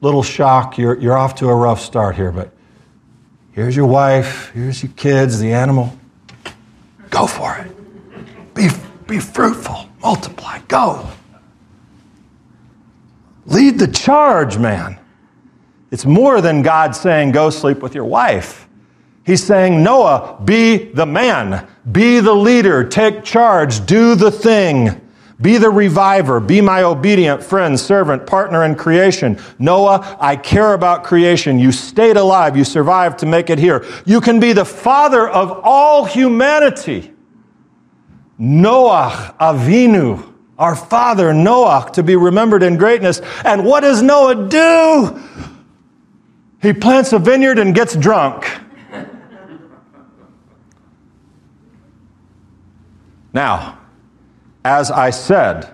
Little 0.00 0.22
shock, 0.22 0.76
you're, 0.76 0.98
you're 0.98 1.16
off 1.16 1.34
to 1.36 1.48
a 1.48 1.54
rough 1.54 1.80
start 1.80 2.16
here, 2.16 2.30
but 2.30 2.52
here's 3.52 3.74
your 3.76 3.86
wife, 3.86 4.50
here's 4.52 4.82
your 4.82 4.92
kids, 4.92 5.38
the 5.38 5.52
animal. 5.52 5.96
Go 7.10 7.26
for 7.26 7.56
it. 7.58 8.54
Be, 8.54 8.68
be 9.06 9.18
fruitful, 9.18 9.88
multiply, 10.00 10.58
go. 10.68 11.08
Lead 13.46 13.78
the 13.78 13.88
charge, 13.88 14.58
man. 14.58 14.98
It's 15.90 16.06
more 16.06 16.40
than 16.40 16.62
God 16.62 16.96
saying, 16.96 17.32
go 17.32 17.50
sleep 17.50 17.78
with 17.78 17.94
your 17.94 18.04
wife. 18.04 18.68
He's 19.24 19.44
saying, 19.44 19.82
Noah, 19.82 20.40
be 20.44 20.76
the 20.76 21.06
man, 21.06 21.68
be 21.92 22.20
the 22.20 22.34
leader, 22.34 22.82
take 22.82 23.22
charge, 23.22 23.84
do 23.86 24.14
the 24.14 24.30
thing. 24.30 25.01
Be 25.42 25.58
the 25.58 25.68
reviver. 25.68 26.40
Be 26.40 26.60
my 26.60 26.84
obedient 26.84 27.42
friend, 27.42 27.78
servant, 27.78 28.26
partner 28.26 28.64
in 28.64 28.76
creation. 28.76 29.38
Noah, 29.58 30.16
I 30.20 30.36
care 30.36 30.72
about 30.72 31.02
creation. 31.02 31.58
You 31.58 31.72
stayed 31.72 32.16
alive. 32.16 32.56
You 32.56 32.64
survived 32.64 33.18
to 33.18 33.26
make 33.26 33.50
it 33.50 33.58
here. 33.58 33.84
You 34.06 34.20
can 34.20 34.38
be 34.38 34.52
the 34.52 34.64
father 34.64 35.28
of 35.28 35.60
all 35.64 36.04
humanity. 36.04 37.12
Noah, 38.38 39.34
Avinu, 39.40 40.32
our 40.58 40.76
father, 40.76 41.34
Noah, 41.34 41.90
to 41.92 42.02
be 42.02 42.14
remembered 42.14 42.62
in 42.62 42.76
greatness. 42.76 43.20
And 43.44 43.64
what 43.64 43.80
does 43.80 44.00
Noah 44.00 44.48
do? 44.48 45.20
He 46.62 46.72
plants 46.72 47.12
a 47.12 47.18
vineyard 47.18 47.58
and 47.58 47.74
gets 47.74 47.96
drunk. 47.96 48.48
Now, 53.32 53.81
as 54.64 54.90
I 54.90 55.10
said, 55.10 55.68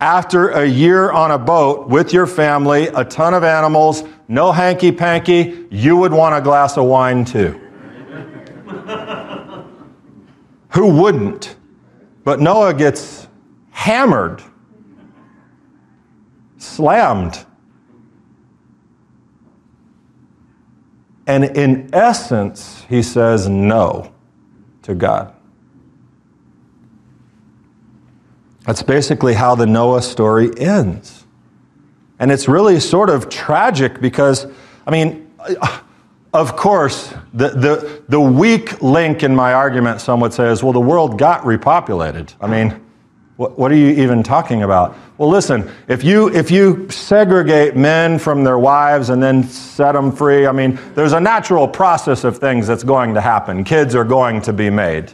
after 0.00 0.50
a 0.50 0.66
year 0.66 1.10
on 1.10 1.30
a 1.30 1.38
boat 1.38 1.88
with 1.88 2.12
your 2.12 2.26
family, 2.26 2.88
a 2.88 3.04
ton 3.04 3.32
of 3.32 3.44
animals, 3.44 4.04
no 4.28 4.52
hanky 4.52 4.92
panky, 4.92 5.66
you 5.70 5.96
would 5.96 6.12
want 6.12 6.34
a 6.34 6.40
glass 6.40 6.76
of 6.76 6.84
wine 6.84 7.24
too. 7.24 7.60
Who 10.70 11.00
wouldn't? 11.00 11.56
But 12.24 12.40
Noah 12.40 12.74
gets 12.74 13.28
hammered, 13.70 14.42
slammed. 16.58 17.44
And 21.26 21.44
in 21.44 21.88
essence, 21.94 22.84
he 22.88 23.02
says 23.02 23.48
no 23.48 24.12
to 24.82 24.94
God. 24.94 25.34
That's 28.64 28.82
basically 28.82 29.34
how 29.34 29.54
the 29.54 29.66
Noah 29.66 30.02
story 30.02 30.50
ends. 30.58 31.24
And 32.18 32.32
it's 32.32 32.48
really 32.48 32.80
sort 32.80 33.10
of 33.10 33.28
tragic 33.28 34.00
because, 34.00 34.46
I 34.86 34.90
mean, 34.90 35.30
of 36.32 36.56
course, 36.56 37.12
the, 37.34 37.50
the, 37.50 38.02
the 38.08 38.20
weak 38.20 38.82
link 38.82 39.22
in 39.22 39.34
my 39.34 39.52
argument, 39.52 40.00
some 40.00 40.20
would 40.20 40.32
say, 40.32 40.48
is 40.48 40.62
well, 40.62 40.72
the 40.72 40.80
world 40.80 41.18
got 41.18 41.42
repopulated. 41.42 42.34
I 42.40 42.46
mean, 42.46 42.80
what, 43.36 43.58
what 43.58 43.70
are 43.72 43.76
you 43.76 43.88
even 43.88 44.22
talking 44.22 44.62
about? 44.62 44.96
Well, 45.18 45.28
listen, 45.28 45.70
if 45.88 46.04
you, 46.04 46.32
if 46.32 46.50
you 46.50 46.88
segregate 46.88 47.76
men 47.76 48.18
from 48.18 48.44
their 48.44 48.58
wives 48.58 49.10
and 49.10 49.22
then 49.22 49.44
set 49.44 49.92
them 49.92 50.12
free, 50.12 50.46
I 50.46 50.52
mean, 50.52 50.78
there's 50.94 51.12
a 51.12 51.20
natural 51.20 51.66
process 51.66 52.24
of 52.24 52.38
things 52.38 52.66
that's 52.66 52.84
going 52.84 53.12
to 53.14 53.20
happen. 53.20 53.64
Kids 53.64 53.94
are 53.94 54.04
going 54.04 54.40
to 54.42 54.52
be 54.52 54.70
made. 54.70 55.12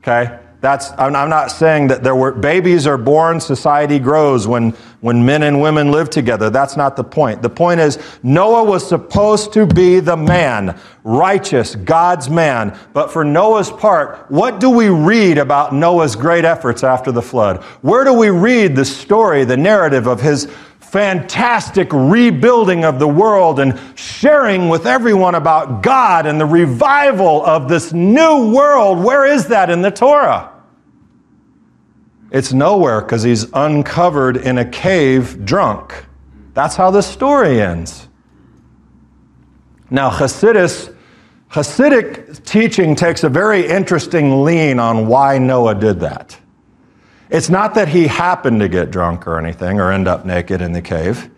Okay? 0.00 0.38
That's, 0.62 0.92
I'm 0.96 1.28
not 1.28 1.50
saying 1.50 1.88
that 1.88 2.04
there 2.04 2.14
were 2.14 2.30
babies 2.30 2.86
are 2.86 2.96
born, 2.96 3.40
society 3.40 3.98
grows 3.98 4.46
when, 4.46 4.70
when 5.00 5.26
men 5.26 5.42
and 5.42 5.60
women 5.60 5.90
live 5.90 6.08
together. 6.08 6.50
That's 6.50 6.76
not 6.76 6.94
the 6.94 7.02
point. 7.02 7.42
The 7.42 7.50
point 7.50 7.80
is 7.80 7.98
Noah 8.22 8.62
was 8.62 8.88
supposed 8.88 9.52
to 9.54 9.66
be 9.66 9.98
the 9.98 10.16
man, 10.16 10.78
righteous, 11.02 11.74
God's 11.74 12.30
man. 12.30 12.78
But 12.92 13.10
for 13.10 13.24
Noah's 13.24 13.72
part, 13.72 14.30
what 14.30 14.60
do 14.60 14.70
we 14.70 14.88
read 14.88 15.36
about 15.36 15.74
Noah's 15.74 16.14
great 16.14 16.44
efforts 16.44 16.84
after 16.84 17.10
the 17.10 17.22
flood? 17.22 17.64
Where 17.82 18.04
do 18.04 18.12
we 18.12 18.30
read 18.30 18.76
the 18.76 18.84
story, 18.84 19.44
the 19.44 19.56
narrative 19.56 20.06
of 20.06 20.20
his 20.20 20.48
fantastic 20.92 21.88
rebuilding 21.90 22.84
of 22.84 22.98
the 22.98 23.08
world 23.08 23.58
and 23.58 23.80
sharing 23.94 24.68
with 24.68 24.86
everyone 24.86 25.34
about 25.34 25.82
God 25.82 26.26
and 26.26 26.38
the 26.38 26.44
revival 26.44 27.42
of 27.46 27.66
this 27.66 27.94
new 27.94 28.52
world. 28.54 29.02
Where 29.02 29.24
is 29.24 29.46
that 29.46 29.70
in 29.70 29.80
the 29.80 29.90
Torah? 29.90 30.52
It's 32.30 32.52
nowhere 32.52 33.00
because 33.00 33.22
he's 33.22 33.50
uncovered 33.54 34.36
in 34.36 34.58
a 34.58 34.66
cave 34.66 35.46
drunk. 35.46 36.04
That's 36.52 36.76
how 36.76 36.90
the 36.90 37.00
story 37.00 37.62
ends. 37.62 38.06
Now, 39.88 40.10
Hasidus, 40.10 40.94
Hasidic 41.50 42.44
teaching 42.44 42.96
takes 42.96 43.24
a 43.24 43.30
very 43.30 43.66
interesting 43.66 44.44
lean 44.44 44.78
on 44.78 45.06
why 45.06 45.38
Noah 45.38 45.74
did 45.74 46.00
that. 46.00 46.38
It's 47.32 47.48
not 47.48 47.74
that 47.74 47.88
he 47.88 48.06
happened 48.06 48.60
to 48.60 48.68
get 48.68 48.90
drunk 48.90 49.26
or 49.26 49.38
anything 49.38 49.80
or 49.80 49.90
end 49.90 50.06
up 50.06 50.26
naked 50.26 50.60
in 50.60 50.72
the 50.72 50.82
cave. 50.82 51.30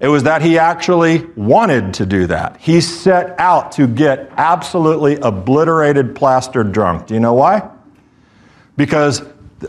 It 0.00 0.08
was 0.08 0.22
that 0.22 0.40
he 0.40 0.58
actually 0.58 1.26
wanted 1.36 1.94
to 1.94 2.06
do 2.06 2.26
that. 2.28 2.56
He 2.56 2.80
set 2.80 3.38
out 3.38 3.72
to 3.72 3.86
get 3.86 4.30
absolutely 4.38 5.16
obliterated, 5.16 6.16
plastered 6.16 6.72
drunk. 6.72 7.08
Do 7.08 7.14
you 7.14 7.20
know 7.20 7.34
why? 7.34 7.70
Because 8.78 9.22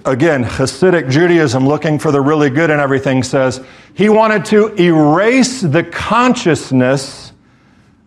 again, 0.05 0.46
Hasidic 0.46 1.10
Judaism, 1.10 1.67
looking 1.67 2.00
for 2.00 2.12
the 2.12 2.22
really 2.22 2.50
good 2.50 2.70
in 2.70 2.79
everything, 2.79 3.22
says 3.22 3.62
he 3.94 4.08
wanted 4.08 4.46
to 4.46 4.74
erase 4.82 5.60
the 5.60 5.84
consciousness 5.84 7.34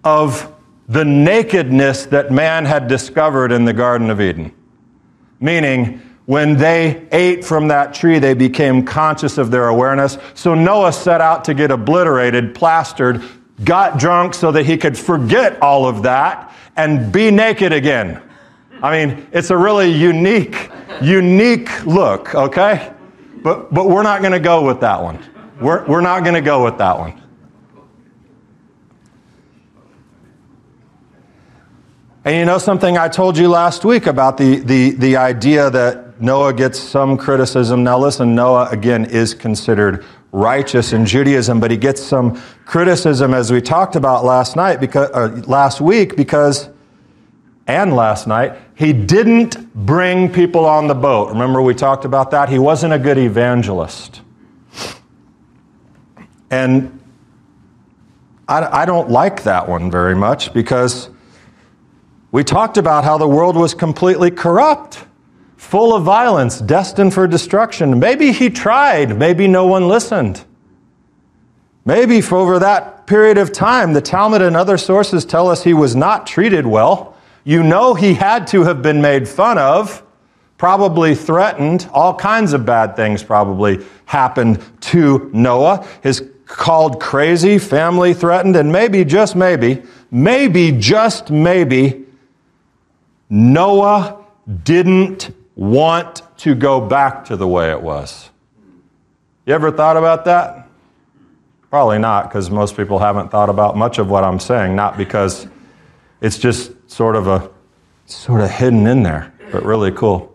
of 0.05 0.55
the 0.89 1.05
nakedness 1.05 2.07
that 2.07 2.31
man 2.31 2.65
had 2.65 2.89
discovered 2.89 3.53
in 3.53 3.67
the 3.67 3.75
Garden 3.75 4.09
of 4.09 4.23
Eden. 4.23 4.55
Meaning, 5.39 6.01
when 6.29 6.59
they 6.59 7.09
ate 7.11 7.43
from 7.43 7.69
that 7.69 7.95
tree, 7.95 8.19
they 8.19 8.35
became 8.35 8.85
conscious 8.85 9.39
of 9.39 9.51
their 9.51 9.69
awareness. 9.69 10.19
So 10.35 10.55
Noah 10.55 10.93
set 10.93 11.23
out 11.23 11.43
to 11.47 11.55
get 11.55 11.71
obliterated, 11.71 12.55
plastered, 12.55 13.23
got 13.65 13.99
drunk 13.99 14.35
so 14.35 14.53
that 14.53 14.67
he 14.67 14.77
could 14.77 14.99
forget 14.99 15.59
all 15.63 15.87
of 15.87 16.03
that 16.03 16.55
and 16.77 17.11
be 17.11 17.31
naked 17.31 17.73
again. 17.73 18.21
I 18.83 19.07
mean, 19.07 19.27
it's 19.33 19.49
a 19.49 19.57
really 19.57 19.91
unique, 19.91 20.71
unique 21.01 21.87
look, 21.87 22.35
okay? 22.35 22.93
But, 23.43 23.73
but 23.73 23.89
we're 23.89 24.03
not 24.03 24.21
going 24.21 24.33
to 24.33 24.39
go 24.39 24.67
with 24.67 24.81
that 24.81 25.03
one. 25.03 25.19
We're, 25.63 25.87
we're 25.87 26.03
not 26.03 26.25
going 26.25 26.35
to 26.35 26.43
go 26.43 26.63
with 26.63 26.77
that 26.77 26.99
one. 26.99 27.23
And 32.25 32.37
you 32.37 32.45
know 32.45 32.59
something 32.59 32.99
I 32.99 33.09
told 33.09 33.39
you 33.39 33.49
last 33.49 33.85
week 33.85 34.07
about 34.07 34.39
the, 34.39 34.57
the, 34.57 34.91
the 34.91 35.17
idea 35.17 35.71
that 35.71 36.21
Noah 36.21 36.53
gets 36.53 36.79
some 36.79 37.17
criticism. 37.17 37.85
Now, 37.85 37.97
listen, 37.97 38.35
Noah, 38.35 38.69
again, 38.71 39.05
is 39.05 39.35
considered 39.35 40.05
righteous 40.33 40.93
in 40.93 41.07
Judaism, 41.07 41.61
but 41.61 41.71
he 41.71 41.77
gets 41.77 42.03
some 42.03 42.43
criticism, 42.65 43.33
as 43.33 43.53
we 43.53 43.61
talked 43.61 43.95
about 43.95 44.25
last 44.25 44.57
night, 44.57 44.81
because, 44.81 45.09
uh, 45.11 45.43
last 45.47 45.81
week, 45.81 46.17
because, 46.17 46.69
and 47.69 47.95
last 47.95 48.27
night, 48.27 48.59
he 48.75 48.93
didn't 48.93 49.73
bring 49.87 50.31
people 50.31 50.67
on 50.67 50.89
the 50.89 50.95
boat. 50.95 51.29
Remember, 51.29 51.63
we 51.63 51.73
talked 51.73 52.05
about 52.05 52.33
that? 52.33 52.49
He 52.49 52.59
wasn't 52.59 52.93
a 52.93 52.99
good 52.99 53.17
evangelist. 53.17 54.23
And 56.51 56.99
I, 58.49 58.83
I 58.83 58.87
don't 58.87 59.09
like 59.09 59.45
that 59.45 59.69
one 59.69 59.89
very 59.89 60.17
much 60.17 60.53
because 60.53 61.11
we 62.31 62.45
talked 62.45 62.77
about 62.77 63.05
how 63.05 63.19
the 63.19 63.29
world 63.29 63.57
was 63.57 63.75
completely 63.75 64.31
corrupt, 64.31 65.05
full 65.57 65.95
of 65.95 66.05
violence, 66.05 66.59
destined 66.61 67.15
for 67.15 67.27
destruction. 67.27 67.99
Maybe 67.99 68.33
he 68.33 68.51
tried, 68.51 69.19
maybe 69.19 69.47
no 69.47 69.67
one 69.67 69.89
listened. 69.89 70.45
Maybe 71.85 72.21
for 72.21 72.37
over 72.37 72.59
that 72.59 73.07
period 73.07 73.39
of 73.39 73.51
time, 73.51 73.95
the 73.95 74.03
Talmud 74.03 74.43
and 74.43 74.57
other 74.57 74.77
sources 74.77 75.25
tell 75.25 75.49
us 75.49 75.65
he 75.65 75.73
was 75.73 75.97
not 75.97 76.27
treated 76.27 76.67
well. 76.67 77.17
You 77.45 77.63
know 77.63 77.95
he 77.95 78.13
had 78.13 78.47
to 78.49 78.65
have 78.65 78.83
been 78.83 79.01
made 79.01 79.27
fun 79.27 79.57
of, 79.57 80.03
probably 80.59 81.15
threatened. 81.15 81.89
All 81.95 82.15
kinds 82.15 82.53
of 82.53 82.67
bad 82.67 82.95
things 82.95 83.23
probably 83.23 83.85
happened 84.05 84.63
to 84.83 85.31
Noah. 85.33 85.87
His 86.03 86.29
called 86.45 87.01
crazy, 87.01 87.59
family 87.59 88.13
threatened, 88.13 88.57
and 88.57 88.71
maybe, 88.71 89.05
just 89.05 89.37
maybe, 89.37 89.83
maybe, 90.11 90.73
just 90.73 91.31
maybe, 91.31 92.05
Noah 93.31 94.25
didn't 94.65 95.35
want 95.55 96.23
to 96.39 96.55
go 96.55 96.81
back 96.81 97.25
to 97.27 97.37
the 97.37 97.47
way 97.47 97.71
it 97.71 97.81
was. 97.81 98.31
You 99.45 99.55
ever 99.55 99.71
thought 99.71 99.97
about 99.97 100.25
that? 100.27 100.69
Probably 101.71 101.99
not, 101.99 102.29
because 102.29 102.51
most 102.51 102.77
people 102.77 102.99
haven't 102.99 103.31
thought 103.31 103.51
about 103.51 103.77
much 103.77 103.99
of 103.99 104.09
what 104.09 104.25
I'm 104.25 104.39
saying, 104.39 104.75
not 104.75 104.97
because 104.97 105.47
it's 106.21 106.39
just 106.39 106.73
sort 106.91 107.17
of 107.17 107.27
a 107.27 107.51
sort 108.07 108.41
of 108.41 108.51
hidden 108.51 108.87
in 108.87 109.03
there, 109.03 109.33
but 109.53 109.65
really 109.65 109.93
cool. 109.93 110.35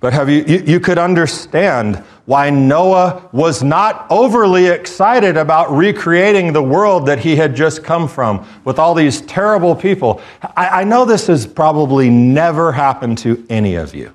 But 0.00 0.12
have 0.12 0.28
you, 0.28 0.44
you, 0.46 0.62
you 0.66 0.80
could 0.80 0.98
understand 0.98 2.04
why 2.26 2.48
Noah 2.48 3.28
was 3.32 3.62
not 3.62 4.06
overly 4.08 4.66
excited 4.66 5.36
about 5.36 5.70
recreating 5.70 6.52
the 6.52 6.62
world 6.62 7.06
that 7.06 7.18
he 7.18 7.36
had 7.36 7.54
just 7.54 7.84
come 7.84 8.08
from 8.08 8.46
with 8.64 8.78
all 8.78 8.94
these 8.94 9.20
terrible 9.22 9.76
people. 9.76 10.20
I, 10.56 10.80
I 10.80 10.84
know 10.84 11.04
this 11.04 11.26
has 11.26 11.46
probably 11.46 12.08
never 12.08 12.72
happened 12.72 13.18
to 13.18 13.44
any 13.50 13.74
of 13.74 13.94
you. 13.94 14.14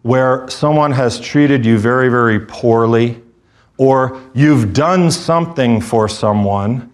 Where 0.00 0.48
someone 0.48 0.92
has 0.92 1.20
treated 1.20 1.64
you 1.64 1.78
very, 1.78 2.08
very 2.08 2.40
poorly, 2.40 3.22
or 3.76 4.20
you've 4.34 4.72
done 4.72 5.10
something 5.10 5.80
for 5.80 6.08
someone 6.08 6.90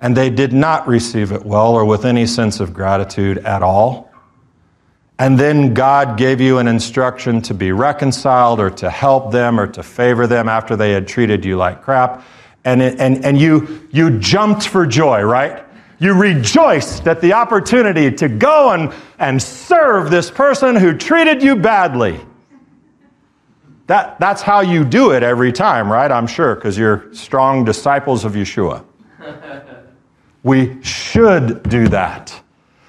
and 0.00 0.14
they 0.14 0.28
did 0.28 0.52
not 0.52 0.86
receive 0.86 1.32
it 1.32 1.46
well 1.46 1.72
or 1.72 1.84
with 1.84 2.04
any 2.04 2.26
sense 2.26 2.60
of 2.60 2.74
gratitude 2.74 3.38
at 3.38 3.62
all. 3.62 4.10
And 5.18 5.38
then 5.38 5.74
God 5.74 6.18
gave 6.18 6.40
you 6.40 6.58
an 6.58 6.66
instruction 6.66 7.40
to 7.42 7.54
be 7.54 7.70
reconciled 7.70 8.58
or 8.58 8.70
to 8.70 8.90
help 8.90 9.30
them 9.30 9.60
or 9.60 9.66
to 9.68 9.82
favor 9.82 10.26
them 10.26 10.48
after 10.48 10.74
they 10.74 10.90
had 10.90 11.06
treated 11.06 11.44
you 11.44 11.56
like 11.56 11.82
crap. 11.82 12.24
And, 12.64 12.82
it, 12.82 12.98
and, 12.98 13.24
and 13.24 13.38
you, 13.38 13.88
you 13.92 14.18
jumped 14.18 14.66
for 14.66 14.86
joy, 14.86 15.22
right? 15.22 15.64
You 16.00 16.14
rejoiced 16.14 17.06
at 17.06 17.20
the 17.20 17.34
opportunity 17.34 18.10
to 18.10 18.28
go 18.28 18.70
and, 18.70 18.92
and 19.18 19.40
serve 19.40 20.10
this 20.10 20.30
person 20.30 20.74
who 20.74 20.96
treated 20.96 21.42
you 21.42 21.56
badly. 21.56 22.20
That, 23.86 24.18
that's 24.18 24.42
how 24.42 24.62
you 24.62 24.84
do 24.84 25.12
it 25.12 25.22
every 25.22 25.52
time, 25.52 25.92
right? 25.92 26.10
I'm 26.10 26.26
sure, 26.26 26.54
because 26.54 26.76
you're 26.76 27.12
strong 27.12 27.64
disciples 27.64 28.24
of 28.24 28.32
Yeshua. 28.32 28.84
we 30.42 30.82
should 30.82 31.62
do 31.68 31.86
that. 31.88 32.40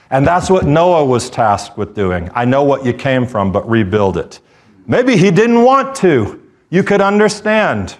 And 0.09 0.25
that's 0.25 0.49
what 0.49 0.65
Noah 0.65 1.05
was 1.05 1.29
tasked 1.29 1.77
with 1.77 1.95
doing. 1.95 2.29
I 2.33 2.45
know 2.45 2.63
what 2.63 2.85
you 2.85 2.93
came 2.93 3.25
from, 3.25 3.51
but 3.51 3.67
rebuild 3.67 4.17
it. 4.17 4.39
Maybe 4.85 5.17
he 5.17 5.31
didn't 5.31 5.63
want 5.63 5.95
to. 5.97 6.41
You 6.69 6.83
could 6.83 7.01
understand. 7.01 7.95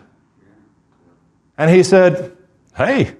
And 1.57 1.71
he 1.71 1.83
said, 1.83 2.35
Hey, 2.75 3.15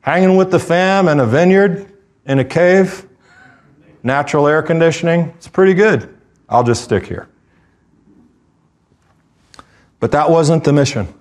hanging 0.00 0.36
with 0.36 0.50
the 0.50 0.58
fam 0.58 1.08
in 1.08 1.20
a 1.20 1.26
vineyard, 1.26 1.92
in 2.24 2.38
a 2.38 2.44
cave, 2.44 3.06
natural 4.02 4.46
air 4.46 4.62
conditioning, 4.62 5.34
it's 5.36 5.48
pretty 5.48 5.74
good. 5.74 6.16
I'll 6.48 6.64
just 6.64 6.84
stick 6.84 7.06
here. 7.06 7.28
But 10.00 10.12
that 10.12 10.30
wasn't 10.30 10.64
the 10.64 10.72
mission. 10.72 11.12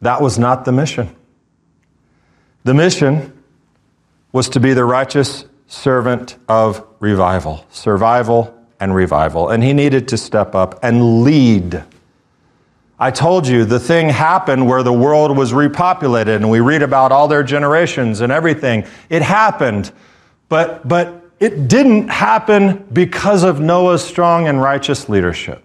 That 0.00 0.20
was 0.20 0.38
not 0.38 0.64
the 0.64 0.72
mission. 0.72 1.14
The 2.64 2.74
mission 2.74 3.37
was 4.32 4.48
to 4.50 4.60
be 4.60 4.74
the 4.74 4.84
righteous 4.84 5.44
servant 5.66 6.36
of 6.48 6.84
revival, 7.00 7.64
survival 7.70 8.54
and 8.80 8.94
revival. 8.94 9.48
And 9.48 9.62
he 9.62 9.72
needed 9.72 10.08
to 10.08 10.16
step 10.16 10.54
up 10.54 10.78
and 10.82 11.22
lead. 11.22 11.84
I 12.98 13.10
told 13.10 13.46
you 13.46 13.64
the 13.64 13.78
thing 13.78 14.08
happened 14.08 14.66
where 14.66 14.82
the 14.82 14.92
world 14.92 15.36
was 15.36 15.52
repopulated, 15.52 16.36
and 16.36 16.50
we 16.50 16.60
read 16.60 16.82
about 16.82 17.12
all 17.12 17.28
their 17.28 17.44
generations 17.44 18.20
and 18.20 18.32
everything. 18.32 18.84
It 19.08 19.22
happened, 19.22 19.92
but, 20.48 20.86
but 20.86 21.22
it 21.38 21.68
didn't 21.68 22.08
happen 22.08 22.84
because 22.92 23.44
of 23.44 23.60
Noah's 23.60 24.02
strong 24.02 24.48
and 24.48 24.60
righteous 24.60 25.08
leadership. 25.08 25.62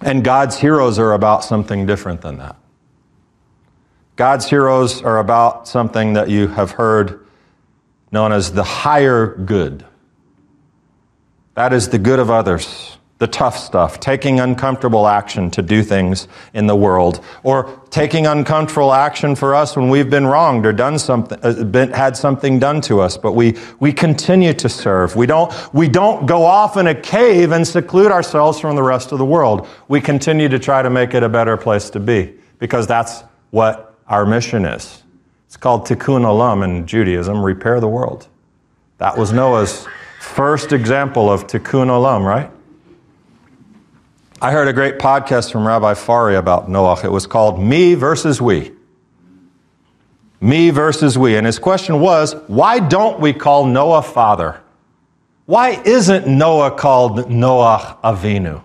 And 0.00 0.24
God's 0.24 0.58
heroes 0.58 0.98
are 0.98 1.12
about 1.12 1.44
something 1.44 1.86
different 1.86 2.22
than 2.22 2.38
that. 2.38 2.56
God's 4.16 4.48
heroes 4.48 5.02
are 5.02 5.18
about 5.18 5.66
something 5.66 6.12
that 6.12 6.28
you 6.28 6.48
have 6.48 6.72
heard 6.72 7.26
known 8.10 8.32
as 8.32 8.52
the 8.52 8.62
higher 8.62 9.34
good. 9.34 9.84
That 11.54 11.72
is 11.72 11.88
the 11.88 11.98
good 11.98 12.18
of 12.18 12.30
others, 12.30 12.98
the 13.18 13.26
tough 13.26 13.56
stuff, 13.56 14.00
taking 14.00 14.38
uncomfortable 14.38 15.06
action 15.06 15.50
to 15.52 15.62
do 15.62 15.82
things 15.82 16.28
in 16.52 16.66
the 16.66 16.76
world, 16.76 17.24
or 17.42 17.80
taking 17.88 18.26
uncomfortable 18.26 18.92
action 18.92 19.34
for 19.34 19.54
us 19.54 19.76
when 19.76 19.88
we've 19.88 20.10
been 20.10 20.26
wronged 20.26 20.66
or 20.66 20.74
done 20.74 20.98
something, 20.98 21.38
uh, 21.42 21.64
been, 21.64 21.90
had 21.90 22.14
something 22.14 22.58
done 22.58 22.82
to 22.82 23.00
us, 23.00 23.16
but 23.16 23.32
we, 23.32 23.56
we 23.80 23.94
continue 23.94 24.52
to 24.52 24.68
serve. 24.68 25.16
We 25.16 25.26
don't, 25.26 25.52
we 25.72 25.88
don't 25.88 26.26
go 26.26 26.44
off 26.44 26.76
in 26.76 26.86
a 26.86 26.94
cave 26.94 27.52
and 27.52 27.66
seclude 27.66 28.10
ourselves 28.12 28.60
from 28.60 28.76
the 28.76 28.82
rest 28.82 29.12
of 29.12 29.18
the 29.18 29.26
world. 29.26 29.66
We 29.88 30.02
continue 30.02 30.50
to 30.50 30.58
try 30.58 30.82
to 30.82 30.90
make 30.90 31.14
it 31.14 31.22
a 31.22 31.28
better 31.30 31.56
place 31.56 31.88
to 31.90 32.00
be 32.00 32.34
because 32.58 32.86
that's 32.86 33.24
what 33.50 33.91
our 34.12 34.26
mission 34.26 34.66
is. 34.66 35.02
It's 35.46 35.56
called 35.56 35.86
tikkun 35.86 36.20
olam 36.20 36.62
in 36.62 36.86
Judaism, 36.86 37.42
repair 37.42 37.80
the 37.80 37.88
world. 37.88 38.28
That 38.98 39.16
was 39.16 39.32
Noah's 39.32 39.88
first 40.20 40.72
example 40.72 41.32
of 41.32 41.46
tikkun 41.46 41.88
olam, 41.88 42.22
right? 42.22 42.50
I 44.42 44.52
heard 44.52 44.68
a 44.68 44.72
great 44.74 44.98
podcast 44.98 45.50
from 45.50 45.66
Rabbi 45.66 45.94
Fari 45.94 46.38
about 46.38 46.68
Noah. 46.68 47.00
It 47.02 47.10
was 47.10 47.26
called 47.26 47.58
Me 47.58 47.94
versus 47.94 48.40
We. 48.40 48.72
Me 50.42 50.68
versus 50.70 51.16
we. 51.16 51.36
And 51.36 51.46
his 51.46 51.58
question 51.58 52.00
was, 52.00 52.34
why 52.48 52.80
don't 52.80 53.20
we 53.20 53.32
call 53.32 53.64
Noah 53.64 54.02
father? 54.02 54.60
Why 55.46 55.80
isn't 55.84 56.26
Noah 56.26 56.72
called 56.72 57.30
Noah 57.30 57.98
Avinu? 58.04 58.62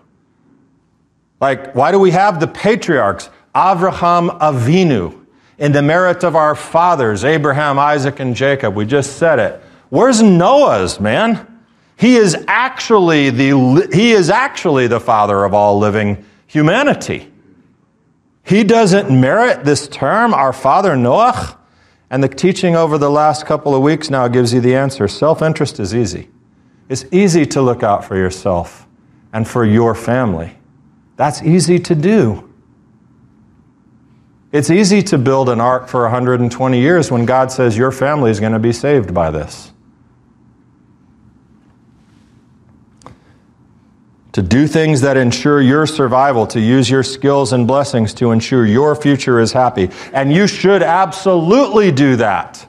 Like, 1.40 1.74
why 1.74 1.92
do 1.92 2.00
we 2.00 2.12
have 2.12 2.40
the 2.40 2.48
patriarchs? 2.48 3.30
Avraham 3.54 4.40
Avinu 4.40 5.27
in 5.58 5.72
the 5.72 5.82
merit 5.82 6.24
of 6.24 6.36
our 6.36 6.56
fathers, 6.56 7.26
Abraham, 7.26 7.80
Isaac, 7.80 8.20
and 8.20 8.36
Jacob. 8.36 8.76
We 8.76 8.86
just 8.86 9.18
said 9.18 9.40
it. 9.40 9.62
Where's 9.90 10.22
Noah's, 10.22 11.00
man? 11.00 11.62
He 11.98 12.16
is 12.16 12.38
actually 12.48 13.32
the, 13.32 13.90
he 13.92 14.12
is 14.12 14.30
actually 14.30 14.88
the 14.88 15.00
father 15.00 15.44
of 15.44 15.54
all 15.54 15.80
living 15.80 16.24
humanity. 16.46 17.32
He 18.44 18.64
doesn't 18.64 19.10
merit 19.10 19.66
this 19.66 19.88
term, 19.88 20.34
our 20.34 20.54
father 20.54 20.96
Noah. 20.96 21.58
And 22.10 22.24
the 22.24 22.30
teaching 22.30 22.76
over 22.76 22.98
the 22.98 23.10
last 23.10 23.46
couple 23.46 23.76
of 23.76 23.82
weeks 23.82 24.10
now 24.10 24.30
gives 24.30 24.54
you 24.54 24.62
the 24.62 24.76
answer. 24.76 25.08
Self 25.08 25.42
interest 25.42 25.80
is 25.80 25.94
easy. 25.94 26.30
It's 26.88 27.04
easy 27.12 27.46
to 27.48 27.62
look 27.62 27.84
out 27.84 28.06
for 28.06 28.16
yourself 28.16 28.88
and 29.34 29.46
for 29.46 29.66
your 29.66 29.94
family. 29.94 30.58
That's 31.18 31.42
easy 31.42 31.80
to 31.80 31.96
do. 31.96 32.47
It's 34.52 34.70
easy 34.70 35.02
to 35.04 35.18
build 35.18 35.50
an 35.50 35.60
ark 35.60 35.88
for 35.88 36.04
120 36.04 36.80
years 36.80 37.12
when 37.12 37.26
God 37.26 37.52
says 37.52 37.78
your 37.78 37.92
family 37.92 38.32
is 38.32 38.40
going 38.40 38.54
to 38.54 38.60
be 38.60 38.72
saved 38.74 39.14
by 39.14 39.30
this. 39.30 39.72
to 44.38 44.44
do 44.44 44.68
things 44.68 45.02
that 45.02 45.18
ensure 45.18 45.60
your 45.60 45.88
survival, 45.88 46.46
to 46.46 46.60
use 46.60 46.88
your 46.92 47.02
skills 47.02 47.54
and 47.54 47.66
blessings 47.66 48.14
to 48.14 48.30
ensure 48.30 48.68
your 48.68 48.96
future 48.96 49.40
is 49.40 49.52
happy. 49.52 49.90
And 50.14 50.32
you 50.32 50.46
should 50.46 50.84
absolutely 50.84 51.92
do 51.92 52.18
that. 52.18 52.68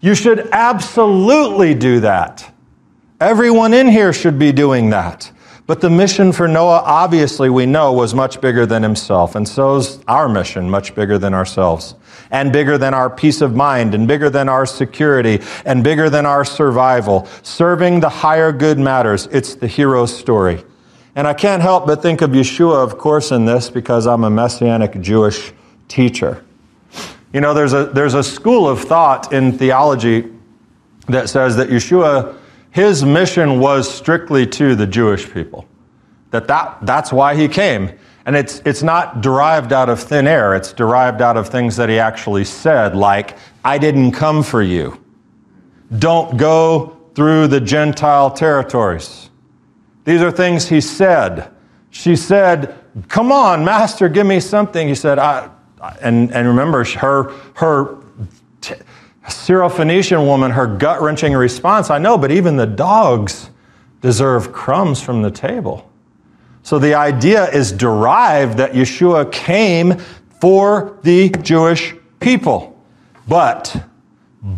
You 0.00 0.16
should 0.16 0.48
absolutely 0.50 1.72
do 1.72 2.00
that. 2.00 2.52
Everyone 3.20 3.72
in 3.74 3.86
here 3.86 4.12
should 4.12 4.40
be 4.40 4.50
doing 4.50 4.90
that. 4.90 5.30
But 5.66 5.80
the 5.80 5.88
mission 5.88 6.30
for 6.32 6.46
Noah, 6.46 6.82
obviously, 6.84 7.48
we 7.48 7.64
know, 7.64 7.90
was 7.92 8.14
much 8.14 8.40
bigger 8.40 8.66
than 8.66 8.82
himself. 8.82 9.34
And 9.34 9.48
so 9.48 9.76
is 9.76 9.98
our 10.06 10.28
mission, 10.28 10.68
much 10.68 10.94
bigger 10.94 11.16
than 11.16 11.32
ourselves, 11.32 11.94
and 12.30 12.52
bigger 12.52 12.76
than 12.76 12.92
our 12.92 13.08
peace 13.08 13.40
of 13.40 13.54
mind, 13.54 13.94
and 13.94 14.06
bigger 14.06 14.28
than 14.28 14.50
our 14.50 14.66
security, 14.66 15.40
and 15.64 15.82
bigger 15.82 16.10
than 16.10 16.26
our 16.26 16.44
survival. 16.44 17.26
Serving 17.42 18.00
the 18.00 18.10
higher 18.10 18.52
good 18.52 18.78
matters. 18.78 19.26
It's 19.32 19.54
the 19.54 19.66
hero's 19.66 20.14
story. 20.14 20.62
And 21.16 21.26
I 21.26 21.32
can't 21.32 21.62
help 21.62 21.86
but 21.86 22.02
think 22.02 22.20
of 22.20 22.30
Yeshua, 22.30 22.84
of 22.84 22.98
course, 22.98 23.30
in 23.30 23.46
this 23.46 23.70
because 23.70 24.06
I'm 24.06 24.24
a 24.24 24.30
Messianic 24.30 25.00
Jewish 25.00 25.52
teacher. 25.88 26.44
You 27.32 27.40
know, 27.40 27.54
there's 27.54 27.72
a, 27.72 27.86
there's 27.86 28.14
a 28.14 28.22
school 28.22 28.68
of 28.68 28.80
thought 28.80 29.32
in 29.32 29.56
theology 29.56 30.30
that 31.08 31.30
says 31.30 31.56
that 31.56 31.68
Yeshua, 31.68 32.36
his 32.74 33.04
mission 33.04 33.60
was 33.60 33.88
strictly 33.88 34.44
to 34.48 34.74
the 34.74 34.84
Jewish 34.84 35.32
people. 35.32 35.64
That, 36.32 36.48
that 36.48 36.78
that's 36.82 37.12
why 37.12 37.36
he 37.36 37.46
came. 37.46 37.92
And 38.26 38.34
it's, 38.34 38.60
it's 38.64 38.82
not 38.82 39.20
derived 39.20 39.72
out 39.72 39.88
of 39.88 40.02
thin 40.02 40.26
air, 40.26 40.56
it's 40.56 40.72
derived 40.72 41.22
out 41.22 41.36
of 41.36 41.48
things 41.48 41.76
that 41.76 41.88
he 41.88 42.00
actually 42.00 42.44
said, 42.44 42.96
like, 42.96 43.38
I 43.64 43.78
didn't 43.78 44.10
come 44.10 44.42
for 44.42 44.60
you. 44.60 45.00
Don't 46.00 46.36
go 46.36 46.98
through 47.14 47.46
the 47.46 47.60
Gentile 47.60 48.32
territories. 48.32 49.30
These 50.04 50.20
are 50.20 50.32
things 50.32 50.68
he 50.68 50.80
said. 50.80 51.52
She 51.90 52.16
said, 52.16 52.74
Come 53.06 53.30
on, 53.30 53.64
Master, 53.64 54.08
give 54.08 54.26
me 54.26 54.40
something. 54.40 54.88
He 54.88 54.96
said, 54.96 55.20
I, 55.20 55.48
and, 56.00 56.32
and 56.32 56.48
remember, 56.48 56.82
her, 56.84 57.30
her 57.54 57.98
t- 59.26 59.32
Syrophoenician 59.32 60.26
woman, 60.26 60.50
her 60.50 60.66
gut 60.66 61.00
wrenching 61.02 61.34
response, 61.34 61.90
I 61.90 61.98
know, 61.98 62.18
but 62.18 62.30
even 62.30 62.56
the 62.56 62.66
dogs 62.66 63.50
deserve 64.00 64.52
crumbs 64.52 65.00
from 65.00 65.22
the 65.22 65.30
table. 65.30 65.90
So 66.62 66.78
the 66.78 66.94
idea 66.94 67.50
is 67.50 67.72
derived 67.72 68.58
that 68.58 68.72
Yeshua 68.72 69.30
came 69.30 69.98
for 70.40 70.98
the 71.02 71.30
Jewish 71.30 71.94
people. 72.20 72.78
But 73.28 73.84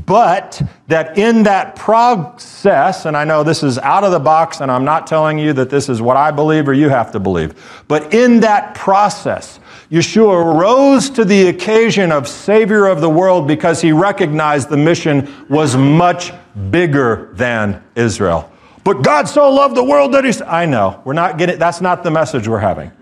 but 0.04 0.60
that 0.88 1.16
in 1.16 1.44
that 1.44 1.76
process, 1.76 3.06
and 3.06 3.16
I 3.16 3.22
know 3.22 3.44
this 3.44 3.62
is 3.62 3.78
out 3.78 4.02
of 4.02 4.10
the 4.10 4.18
box, 4.18 4.60
and 4.60 4.68
I'm 4.68 4.84
not 4.84 5.06
telling 5.06 5.38
you 5.38 5.52
that 5.52 5.70
this 5.70 5.88
is 5.88 6.02
what 6.02 6.16
I 6.16 6.32
believe 6.32 6.68
or 6.68 6.72
you 6.72 6.88
have 6.88 7.12
to 7.12 7.20
believe, 7.20 7.54
but 7.86 8.12
in 8.12 8.40
that 8.40 8.74
process, 8.74 9.60
Yeshua 9.90 10.60
rose 10.60 11.10
to 11.10 11.24
the 11.24 11.48
occasion 11.48 12.10
of 12.10 12.26
Savior 12.26 12.86
of 12.86 13.00
the 13.00 13.10
world 13.10 13.46
because 13.46 13.80
he 13.80 13.92
recognized 13.92 14.68
the 14.68 14.76
mission 14.76 15.32
was 15.48 15.76
much 15.76 16.32
bigger 16.70 17.30
than 17.34 17.82
Israel. 17.94 18.50
But 18.82 19.02
God 19.02 19.28
so 19.28 19.50
loved 19.50 19.76
the 19.76 19.84
world 19.84 20.14
that 20.14 20.24
He's. 20.24 20.40
I 20.40 20.64
know, 20.64 21.02
we're 21.04 21.12
not 21.12 21.38
getting, 21.38 21.58
that's 21.58 21.80
not 21.80 22.04
the 22.04 22.10
message 22.10 22.46
we're 22.46 22.58
having. 22.58 22.92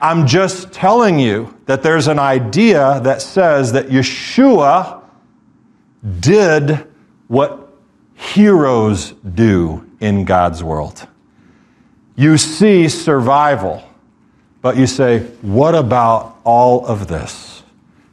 I'm 0.00 0.26
just 0.26 0.72
telling 0.72 1.18
you 1.18 1.54
that 1.66 1.82
there's 1.82 2.06
an 2.06 2.18
idea 2.18 3.00
that 3.04 3.20
says 3.20 3.72
that 3.72 3.88
Yeshua 3.88 5.02
did 6.20 6.86
what 7.28 7.68
heroes 8.14 9.12
do 9.34 9.86
in 10.00 10.24
God's 10.24 10.64
world. 10.64 11.06
You 12.16 12.38
see 12.38 12.88
survival, 12.88 13.84
but 14.62 14.76
you 14.76 14.86
say, 14.86 15.20
what 15.42 15.74
about 15.74 16.36
all 16.44 16.86
of 16.86 17.08
this? 17.08 17.62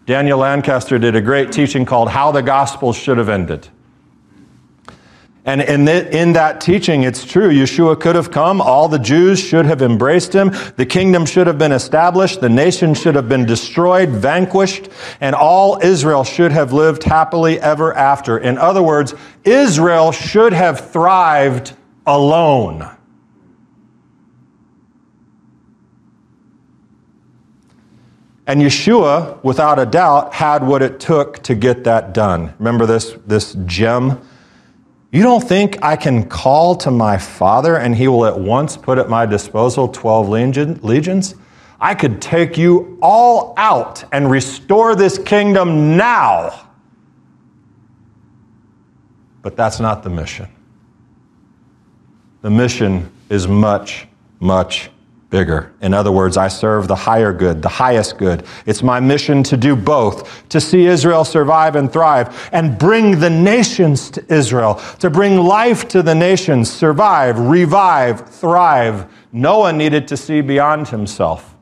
Daniel 0.06 0.40
Lancaster 0.40 0.98
did 0.98 1.16
a 1.16 1.22
great 1.22 1.52
teaching 1.52 1.86
called 1.86 2.10
How 2.10 2.32
the 2.32 2.42
Gospel 2.42 2.94
Should 2.94 3.18
Have 3.18 3.28
Ended. 3.28 3.68
And 5.48 5.62
in, 5.62 5.86
the, 5.86 6.16
in 6.16 6.34
that 6.34 6.60
teaching, 6.60 7.04
it's 7.04 7.24
true. 7.24 7.50
Yeshua 7.50 7.98
could 8.00 8.16
have 8.16 8.32
come. 8.32 8.60
All 8.60 8.90
the 8.90 9.00
Jews 9.00 9.40
should 9.40 9.66
have 9.66 9.82
embraced 9.82 10.36
him. 10.36 10.52
The 10.76 10.86
kingdom 10.86 11.26
should 11.26 11.48
have 11.48 11.58
been 11.58 11.72
established. 11.72 12.42
The 12.42 12.50
nation 12.50 12.94
should 12.94 13.16
have 13.16 13.30
been 13.30 13.46
destroyed, 13.46 14.10
vanquished, 14.10 14.90
and 15.22 15.34
all 15.34 15.80
Israel 15.82 16.26
should 16.26 16.52
have 16.52 16.74
lived 16.74 17.04
happily 17.04 17.62
ever 17.62 17.94
after. 17.94 18.38
In 18.38 18.58
other 18.58 18.84
words, 18.84 19.14
Israel 19.46 20.12
should 20.12 20.52
have 20.52 20.92
thrived 20.92 21.74
alone. 22.06 22.97
And 28.48 28.62
Yeshua, 28.62 29.44
without 29.44 29.78
a 29.78 29.86
doubt, 29.86 30.34
had 30.34 30.64
what 30.64 30.82
it 30.82 31.00
took 31.00 31.44
to 31.44 31.54
get 31.54 31.84
that 31.84 32.14
done. 32.14 32.54
Remember 32.58 32.86
this, 32.86 33.16
this 33.28 33.56
gem 33.66 34.20
you 35.12 35.24
don't 35.24 35.44
think 35.44 35.82
I 35.82 35.96
can 35.96 36.28
call 36.28 36.76
to 36.78 36.92
my 36.92 37.18
Father 37.18 37.78
and 37.78 37.96
he 37.96 38.08
will 38.08 38.26
at 38.26 38.38
once 38.38 38.76
put 38.76 38.98
at 38.98 39.10
my 39.10 39.26
disposal 39.26 39.88
12 39.88 40.30
legions? 40.84 41.36
I 41.80 41.96
could 41.96 42.22
take 42.22 42.58
you 42.58 42.98
all 43.02 43.54
out 43.58 44.04
and 44.12 44.30
restore 44.30 44.96
this 44.96 45.18
kingdom 45.18 45.96
now. 45.96 46.68
But 49.42 49.56
that's 49.56 49.80
not 49.80 50.04
the 50.04 50.10
mission. 50.10 50.50
The 52.42 52.50
mission 52.50 53.10
is 53.30 53.48
much, 53.48 54.08
much 54.40 54.90
bigger. 55.30 55.74
In 55.82 55.94
other 55.94 56.12
words, 56.12 56.38
I 56.38 56.48
serve 56.48 56.88
the 56.88 56.96
higher 56.96 57.34
good, 57.34 57.62
the 57.62 57.70
highest 57.70 58.18
good. 58.18 58.46
It's 58.66 58.82
my 58.82 59.00
mission 59.00 59.44
to 59.44 59.58
do 59.58 59.76
both, 59.76 60.48
to 60.50 60.62
see 60.62 60.86
Israel 60.86 61.26
survive 61.26 61.76
and 61.76 61.92
thrive, 61.92 62.50
and 62.54 62.78
bring 62.78 63.20
the 63.20 63.30
nations 63.30 64.10
to 64.12 64.34
Israel, 64.34 64.76
to 65.00 65.10
bring 65.10 65.38
life 65.38 65.88
to 65.90 66.02
the 66.02 66.16
nations, 66.16 66.72
survive, 66.72 67.38
revive, 67.40 68.30
thrive. 68.30 69.12
Noah 69.34 69.74
needed 69.74 70.08
to 70.08 70.18
see 70.18 70.40
beyond 70.40 70.88
himself. 70.88 71.56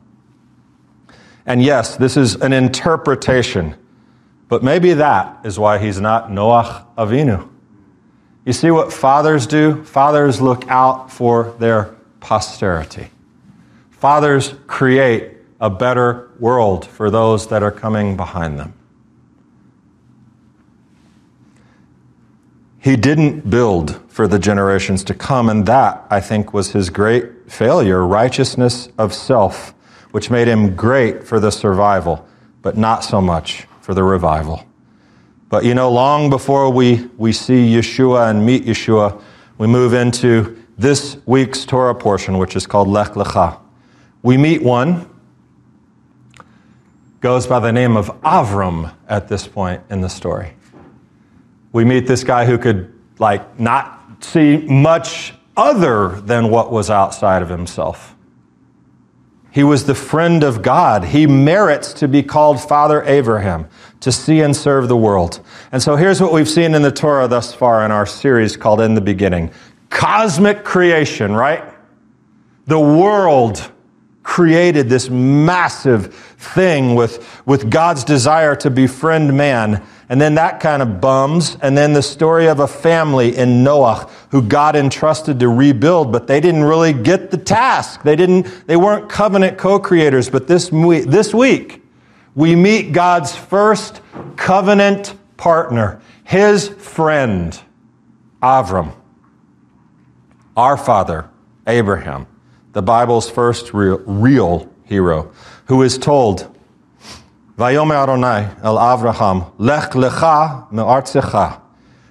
And 1.44 1.62
yes, 1.62 1.96
this 1.96 2.16
is 2.16 2.36
an 2.36 2.52
interpretation, 2.52 3.74
but 4.48 4.62
maybe 4.62 4.94
that 4.94 5.44
is 5.44 5.58
why 5.58 5.78
he's 5.78 6.00
not 6.00 6.28
Noach 6.28 6.84
Avinu. 6.96 7.48
You 8.44 8.52
see 8.52 8.70
what 8.70 8.92
fathers 8.92 9.46
do? 9.48 9.82
Fathers 9.82 10.40
look 10.40 10.68
out 10.68 11.10
for 11.10 11.56
their 11.58 11.96
posterity. 12.20 13.10
Fathers 13.98 14.54
create 14.66 15.32
a 15.60 15.70
better 15.70 16.30
world 16.38 16.86
for 16.86 17.10
those 17.10 17.46
that 17.48 17.62
are 17.62 17.70
coming 17.70 18.16
behind 18.16 18.58
them. 18.58 18.74
He 22.78 22.94
didn't 22.94 23.50
build 23.50 24.00
for 24.08 24.28
the 24.28 24.38
generations 24.38 25.02
to 25.04 25.14
come, 25.14 25.48
and 25.48 25.66
that, 25.66 26.06
I 26.08 26.20
think, 26.20 26.54
was 26.54 26.70
his 26.70 26.88
great 26.88 27.50
failure 27.50 28.06
righteousness 28.06 28.88
of 28.98 29.12
self, 29.12 29.74
which 30.12 30.30
made 30.30 30.46
him 30.46 30.76
great 30.76 31.24
for 31.24 31.40
the 31.40 31.50
survival, 31.50 32.26
but 32.62 32.76
not 32.76 33.02
so 33.02 33.20
much 33.20 33.66
for 33.80 33.94
the 33.94 34.04
revival. 34.04 34.64
But 35.48 35.64
you 35.64 35.74
know, 35.74 35.90
long 35.90 36.28
before 36.28 36.70
we, 36.70 37.08
we 37.16 37.32
see 37.32 37.74
Yeshua 37.74 38.30
and 38.30 38.44
meet 38.44 38.64
Yeshua, 38.64 39.20
we 39.58 39.66
move 39.66 39.94
into 39.94 40.62
this 40.76 41.16
week's 41.26 41.64
Torah 41.64 41.94
portion, 41.94 42.38
which 42.38 42.56
is 42.56 42.66
called 42.66 42.88
Lech 42.88 43.12
Lecha. 43.12 43.58
We 44.22 44.36
meet 44.36 44.62
one, 44.62 45.08
goes 47.20 47.46
by 47.46 47.60
the 47.60 47.72
name 47.72 47.96
of 47.96 48.08
Avram 48.22 48.94
at 49.08 49.28
this 49.28 49.46
point 49.46 49.82
in 49.90 50.00
the 50.00 50.08
story. 50.08 50.54
We 51.72 51.84
meet 51.84 52.06
this 52.06 52.24
guy 52.24 52.46
who 52.46 52.58
could, 52.58 52.92
like, 53.18 53.58
not 53.60 54.00
see 54.20 54.58
much 54.58 55.34
other 55.56 56.20
than 56.20 56.50
what 56.50 56.70
was 56.70 56.90
outside 56.90 57.42
of 57.42 57.48
himself. 57.48 58.14
He 59.50 59.62
was 59.64 59.84
the 59.86 59.94
friend 59.94 60.42
of 60.42 60.60
God. 60.60 61.04
He 61.04 61.26
merits 61.26 61.94
to 61.94 62.08
be 62.08 62.22
called 62.22 62.60
Father 62.60 63.02
Abraham, 63.04 63.68
to 64.00 64.12
see 64.12 64.42
and 64.42 64.54
serve 64.54 64.88
the 64.88 64.96
world. 64.96 65.40
And 65.72 65.82
so 65.82 65.96
here's 65.96 66.20
what 66.20 66.32
we've 66.32 66.48
seen 66.48 66.74
in 66.74 66.82
the 66.82 66.92
Torah 66.92 67.26
thus 67.26 67.54
far 67.54 67.84
in 67.84 67.90
our 67.90 68.04
series 68.04 68.56
called 68.56 68.80
In 68.80 68.94
the 68.94 69.00
Beginning 69.00 69.50
cosmic 69.88 70.62
creation, 70.62 71.34
right? 71.34 71.64
The 72.66 72.78
world 72.78 73.72
created 74.26 74.88
this 74.88 75.08
massive 75.08 76.12
thing 76.12 76.96
with, 76.96 77.40
with 77.46 77.70
God's 77.70 78.02
desire 78.02 78.56
to 78.56 78.68
befriend 78.68 79.32
man. 79.32 79.80
And 80.08 80.20
then 80.20 80.34
that 80.34 80.58
kind 80.58 80.82
of 80.82 81.00
bums. 81.00 81.56
And 81.62 81.78
then 81.78 81.92
the 81.92 82.02
story 82.02 82.48
of 82.48 82.58
a 82.58 82.66
family 82.66 83.36
in 83.36 83.62
Noah 83.62 84.10
who 84.32 84.42
God 84.42 84.74
entrusted 84.74 85.38
to 85.38 85.48
rebuild, 85.48 86.10
but 86.10 86.26
they 86.26 86.40
didn't 86.40 86.64
really 86.64 86.92
get 86.92 87.30
the 87.30 87.36
task. 87.36 88.02
They 88.02 88.16
didn't, 88.16 88.66
they 88.66 88.76
weren't 88.76 89.08
covenant 89.08 89.58
co-creators. 89.58 90.28
But 90.28 90.48
this 90.48 90.72
week, 90.72 91.04
this 91.04 91.32
week, 91.32 91.84
we 92.34 92.56
meet 92.56 92.90
God's 92.90 93.34
first 93.34 94.02
covenant 94.34 95.14
partner, 95.36 96.02
his 96.24 96.68
friend, 96.68 97.58
Avram, 98.42 98.92
our 100.56 100.76
father, 100.76 101.30
Abraham 101.68 102.26
the 102.76 102.82
Bible's 102.82 103.30
first 103.30 103.72
real, 103.72 104.00
real 104.00 104.70
hero, 104.84 105.32
who 105.64 105.82
is 105.82 105.96
told, 105.96 106.54
Vayomer 107.56 107.94
Adonai 107.94 108.54
el 108.62 108.76
Avraham, 108.76 109.50
Lech 109.56 109.92
lecha 109.92 110.70
me'artzecha. 110.70 111.58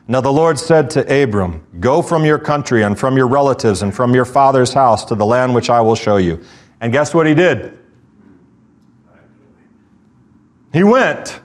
Now 0.08 0.22
the 0.22 0.34
Lord 0.34 0.58
said 0.58 0.90
to 0.90 1.24
Abram, 1.24 1.64
Go 1.80 2.02
from 2.02 2.26
your 2.26 2.40
country 2.40 2.82
and 2.82 2.98
from 2.98 3.16
your 3.16 3.28
relatives 3.28 3.84
and 3.84 3.94
from 3.94 4.16
your 4.16 4.26
father's 4.26 4.74
house 4.74 5.06
to 5.06 5.14
the 5.14 5.24
land 5.24 5.54
which 5.54 5.70
I 5.70 5.82
will 5.82 5.94
show 5.94 6.18
you. 6.18 6.44
And 6.82 6.92
guess 6.92 7.14
what 7.14 7.28
he 7.28 7.36
did? 7.36 7.78
He 10.74 10.84
went. 10.84 11.42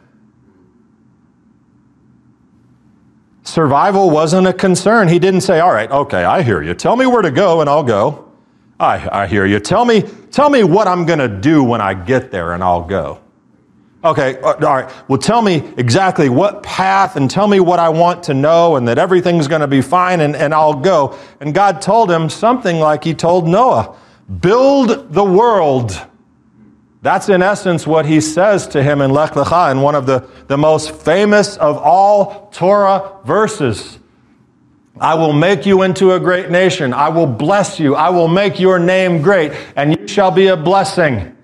Survival 3.43 4.09
wasn't 4.09 4.47
a 4.47 4.55
concern. 4.55 5.09
He 5.09 5.19
didn't 5.19 5.43
say, 5.43 5.61
All 5.61 5.75
right, 5.75 5.91
okay, 5.91 6.25
I 6.25 6.41
hear 6.41 6.63
you. 6.63 6.73
Tell 6.73 6.97
me 6.97 7.05
where 7.05 7.21
to 7.21 7.31
go 7.31 7.61
and 7.61 7.69
I'll 7.69 7.85
go. 7.85 8.30
I, 8.81 9.25
I 9.25 9.27
hear 9.27 9.45
you. 9.45 9.61
Tell 9.61 9.85
me, 9.85 10.03
tell 10.31 10.49
me 10.49 10.65
what 10.65 10.89
I'm 10.89 11.05
going 11.05 11.19
to 11.19 11.29
do 11.29 11.63
when 11.63 11.83
I 11.83 11.93
get 11.93 12.31
there 12.31 12.55
and 12.55 12.65
I'll 12.65 12.83
go. 12.83 13.21
Okay, 14.03 14.41
uh, 14.41 14.55
all 14.55 14.59
right. 14.59 14.91
Well, 15.09 15.19
tell 15.19 15.43
me 15.43 15.57
exactly 15.77 16.31
what 16.31 16.63
path 16.63 17.17
and 17.17 17.31
tell 17.31 17.47
me 17.47 17.61
what 17.61 17.79
I 17.79 17.91
want 17.91 18.23
to 18.25 18.35
know 18.35 18.77
and 18.77 18.89
that 18.89 18.97
everything's 18.97 19.47
going 19.47 19.61
to 19.61 19.67
be 19.67 19.83
fine 19.83 20.21
and, 20.21 20.35
and 20.35 20.55
I'll 20.55 20.81
go. 20.81 21.19
And 21.41 21.55
God 21.55 21.83
told 21.83 22.11
him 22.11 22.31
something 22.31 22.79
like 22.79 23.05
he 23.05 23.13
told 23.13 23.47
Noah 23.47 23.95
build 24.41 25.13
the 25.13 25.25
world. 25.25 26.01
That's 27.03 27.29
in 27.29 27.43
essence 27.43 27.87
what 27.87 28.07
he 28.07 28.21
says 28.21 28.67
to 28.69 28.83
him 28.83 29.03
in 29.03 29.11
Lech 29.11 29.33
Lecha 29.33 29.73
in 29.73 29.83
one 29.83 29.95
of 29.95 30.07
the, 30.07 30.27
the 30.47 30.57
most 30.57 30.95
famous 30.95 31.59
of 31.59 31.77
all 31.77 32.49
Torah 32.51 33.17
verses. 33.25 34.00
I 35.01 35.15
will 35.15 35.33
make 35.33 35.65
you 35.65 35.83
into 35.83 36.13
a 36.13 36.21
great 36.21 36.51
nation. 36.51 36.93
I 36.93 37.09
will 37.09 37.27
bless 37.27 37.81
you. 37.81 37.95
I 37.95 38.11
will 38.11 38.29
make 38.29 38.61
your 38.61 38.79
name 38.79 39.23
great, 39.23 39.53
and 39.75 39.99
you 39.99 40.07
shall 40.07 40.31
be 40.31 40.49
a 40.49 40.57
blessing. 40.57 41.37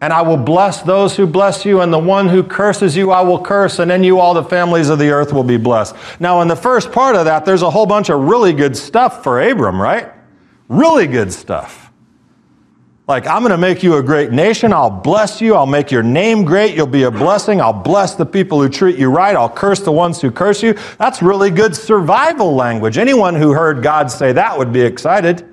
And 0.00 0.12
I 0.12 0.22
will 0.22 0.36
bless 0.36 0.82
those 0.82 1.16
who 1.16 1.26
bless 1.26 1.64
you, 1.64 1.80
and 1.80 1.92
the 1.92 1.98
one 1.98 2.28
who 2.28 2.42
curses 2.42 2.96
you, 2.96 3.10
I 3.10 3.22
will 3.22 3.42
curse, 3.42 3.80
and 3.80 3.90
in 3.90 4.04
you 4.04 4.20
all 4.20 4.34
the 4.34 4.44
families 4.44 4.88
of 4.88 4.98
the 4.98 5.10
earth 5.10 5.32
will 5.32 5.44
be 5.44 5.56
blessed. 5.56 5.94
Now, 6.20 6.40
in 6.40 6.48
the 6.48 6.56
first 6.56 6.92
part 6.92 7.16
of 7.16 7.24
that, 7.24 7.44
there's 7.44 7.62
a 7.62 7.70
whole 7.70 7.86
bunch 7.86 8.08
of 8.08 8.20
really 8.20 8.52
good 8.52 8.76
stuff 8.76 9.22
for 9.24 9.40
Abram, 9.40 9.82
right? 9.82 10.10
Really 10.68 11.06
good 11.06 11.32
stuff. 11.32 11.79
Like, 13.10 13.26
I'm 13.26 13.40
going 13.40 13.50
to 13.50 13.58
make 13.58 13.82
you 13.82 13.96
a 13.96 14.02
great 14.04 14.30
nation. 14.30 14.72
I'll 14.72 14.88
bless 14.88 15.40
you. 15.40 15.56
I'll 15.56 15.66
make 15.66 15.90
your 15.90 16.04
name 16.04 16.44
great. 16.44 16.76
You'll 16.76 16.86
be 16.86 17.02
a 17.02 17.10
blessing. 17.10 17.60
I'll 17.60 17.72
bless 17.72 18.14
the 18.14 18.24
people 18.24 18.62
who 18.62 18.68
treat 18.68 18.96
you 18.96 19.10
right. 19.10 19.34
I'll 19.34 19.50
curse 19.50 19.80
the 19.80 19.90
ones 19.90 20.20
who 20.20 20.30
curse 20.30 20.62
you. 20.62 20.74
That's 20.96 21.20
really 21.20 21.50
good 21.50 21.74
survival 21.74 22.54
language. 22.54 22.98
Anyone 22.98 23.34
who 23.34 23.52
heard 23.52 23.82
God 23.82 24.12
say 24.12 24.30
that 24.34 24.56
would 24.56 24.72
be 24.72 24.80
excited. 24.80 25.44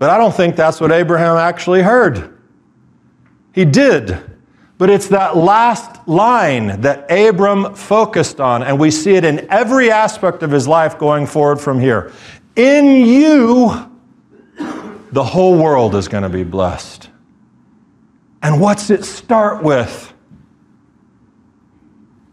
But 0.00 0.10
I 0.10 0.18
don't 0.18 0.34
think 0.34 0.56
that's 0.56 0.80
what 0.80 0.90
Abraham 0.90 1.36
actually 1.36 1.80
heard. 1.80 2.36
He 3.52 3.64
did. 3.64 4.18
But 4.78 4.90
it's 4.90 5.06
that 5.10 5.36
last 5.36 6.08
line 6.08 6.80
that 6.80 7.08
Abram 7.08 7.76
focused 7.76 8.40
on, 8.40 8.64
and 8.64 8.80
we 8.80 8.90
see 8.90 9.14
it 9.14 9.24
in 9.24 9.46
every 9.48 9.92
aspect 9.92 10.42
of 10.42 10.50
his 10.50 10.66
life 10.66 10.98
going 10.98 11.24
forward 11.24 11.60
from 11.60 11.78
here. 11.78 12.10
In 12.56 13.06
you, 13.06 13.88
the 15.12 15.24
whole 15.24 15.56
world 15.56 15.94
is 15.94 16.08
going 16.08 16.22
to 16.22 16.28
be 16.28 16.44
blessed. 16.44 17.08
And 18.42 18.60
what's 18.60 18.90
it 18.90 19.04
start 19.04 19.62
with? 19.62 20.12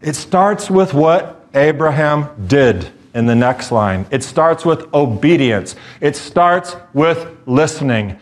It 0.00 0.14
starts 0.14 0.70
with 0.70 0.94
what 0.94 1.48
Abraham 1.54 2.46
did 2.46 2.92
in 3.14 3.26
the 3.26 3.34
next 3.34 3.72
line. 3.72 4.06
It 4.10 4.22
starts 4.22 4.64
with 4.64 4.92
obedience, 4.94 5.74
it 6.00 6.16
starts 6.16 6.76
with 6.92 7.28
listening. 7.46 8.18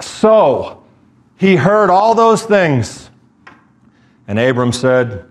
So, 0.00 0.82
he 1.36 1.56
heard 1.56 1.90
all 1.90 2.14
those 2.14 2.42
things. 2.42 3.10
And 4.26 4.38
Abram 4.38 4.72
said, 4.72 5.24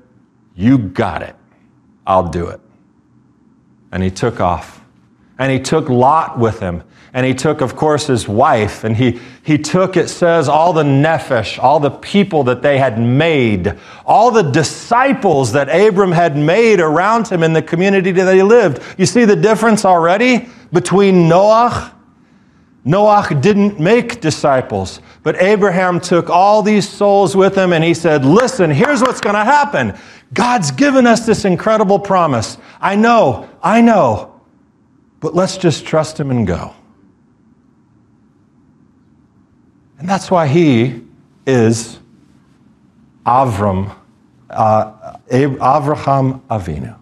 You 0.56 0.78
got 0.78 1.22
it. 1.22 1.36
I'll 2.06 2.30
do 2.30 2.48
it. 2.48 2.62
And 3.92 4.02
he 4.02 4.10
took 4.10 4.40
off. 4.40 4.82
And 5.38 5.52
he 5.52 5.60
took 5.60 5.90
Lot 5.90 6.40
with 6.40 6.60
him 6.60 6.84
and 7.18 7.26
he 7.26 7.34
took, 7.34 7.62
of 7.62 7.76
course, 7.76 8.06
his 8.06 8.28
wife, 8.28 8.84
and 8.84 8.96
he, 8.96 9.20
he 9.42 9.58
took, 9.58 9.98
it 9.98 10.08
says, 10.08 10.48
all 10.48 10.72
the 10.72 10.84
nephesh, 10.84 11.58
all 11.58 11.80
the 11.80 11.90
people 11.90 12.44
that 12.44 12.62
they 12.62 12.78
had 12.78 13.00
made, 13.00 13.76
all 14.06 14.30
the 14.30 14.44
disciples 14.44 15.52
that 15.54 15.68
Abram 15.68 16.12
had 16.12 16.38
made 16.38 16.80
around 16.80 17.28
him 17.28 17.42
in 17.42 17.54
the 17.54 17.62
community 17.64 18.12
that 18.12 18.36
he 18.36 18.44
lived. 18.44 18.84
You 19.00 19.08
see 19.08 19.26
the 19.26 19.36
difference 19.36 19.84
already 19.84 20.48
between 20.72 21.28
Noah? 21.28 21.92
Noah 22.86 23.28
didn't 23.34 23.80
make 23.80 24.22
disciples, 24.22 25.02
but 25.24 25.42
Abraham 25.42 26.00
took 26.00 26.30
all 26.30 26.62
these 26.62 26.88
souls 26.88 27.36
with 27.36 27.58
him 27.58 27.74
and 27.74 27.84
he 27.84 27.96
said, 27.96 28.26
Listen, 28.26 28.70
here's 28.70 29.02
what's 29.02 29.22
going 29.22 29.34
to 29.34 29.44
happen. 29.44 29.98
God's 30.36 30.70
given 30.70 31.08
us 31.08 31.26
this 31.26 31.46
incredible 31.46 31.98
promise. 31.98 32.60
I 32.80 32.96
know, 32.96 33.50
I 33.64 33.82
know, 33.82 34.40
but 35.20 35.34
let's 35.34 35.58
just 35.58 35.84
trust 35.84 36.20
him 36.20 36.30
and 36.30 36.46
go. 36.46 36.76
And 40.00 40.08
that's 40.08 40.30
why 40.30 40.48
he 40.48 41.02
is 41.46 42.00
Avram, 43.26 43.96
uh, 44.50 45.18
Avraham 45.30 46.42
Avinu, 46.50 46.98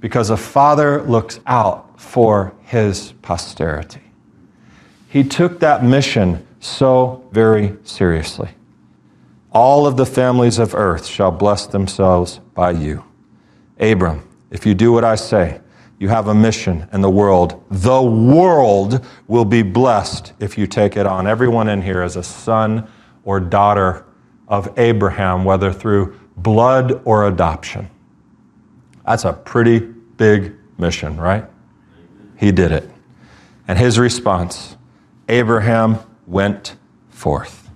because 0.00 0.30
a 0.30 0.36
father 0.36 1.02
looks 1.02 1.40
out 1.46 2.00
for 2.00 2.54
his 2.62 3.12
posterity. 3.22 4.02
He 5.08 5.24
took 5.24 5.60
that 5.60 5.82
mission 5.82 6.46
so 6.60 7.28
very 7.32 7.76
seriously. 7.82 8.50
All 9.52 9.86
of 9.86 9.96
the 9.96 10.06
families 10.06 10.58
of 10.58 10.74
earth 10.74 11.06
shall 11.06 11.32
bless 11.32 11.66
themselves 11.66 12.38
by 12.54 12.70
you. 12.70 13.04
Abram, 13.80 14.28
if 14.50 14.64
you 14.64 14.74
do 14.74 14.92
what 14.92 15.04
I 15.04 15.16
say, 15.16 15.60
you 16.00 16.08
have 16.08 16.28
a 16.28 16.34
mission 16.34 16.88
in 16.94 17.02
the 17.02 17.10
world. 17.10 17.62
The 17.70 18.02
world 18.02 19.04
will 19.28 19.44
be 19.44 19.62
blessed 19.62 20.32
if 20.40 20.56
you 20.56 20.66
take 20.66 20.96
it 20.96 21.06
on. 21.06 21.26
Everyone 21.26 21.68
in 21.68 21.82
here 21.82 22.02
is 22.02 22.16
a 22.16 22.22
son 22.22 22.88
or 23.22 23.38
daughter 23.38 24.06
of 24.48 24.76
Abraham, 24.78 25.44
whether 25.44 25.70
through 25.70 26.18
blood 26.38 27.02
or 27.04 27.28
adoption. 27.28 27.88
That's 29.04 29.26
a 29.26 29.34
pretty 29.34 29.78
big 29.78 30.54
mission, 30.78 31.18
right? 31.18 31.44
He 32.38 32.50
did 32.50 32.72
it. 32.72 32.90
And 33.68 33.78
his 33.78 33.98
response 33.98 34.78
Abraham 35.28 35.98
went 36.26 36.76
forth. 37.10 37.70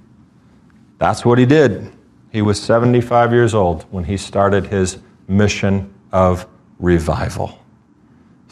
That's 0.99 1.27
what 1.27 1.39
he 1.39 1.45
did. 1.45 1.93
He 2.33 2.41
was 2.41 2.61
75 2.61 3.33
years 3.33 3.55
old 3.55 3.83
when 3.91 4.05
he 4.05 4.17
started 4.17 4.67
his 4.67 4.99
mission 5.29 5.93
of 6.11 6.47
revival. 6.79 7.64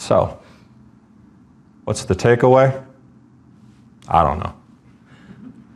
So, 0.02 0.36
what's 1.84 2.06
the 2.06 2.16
takeaway? 2.16 2.84
I 4.08 4.24
don't 4.24 4.40
know. 4.40 4.52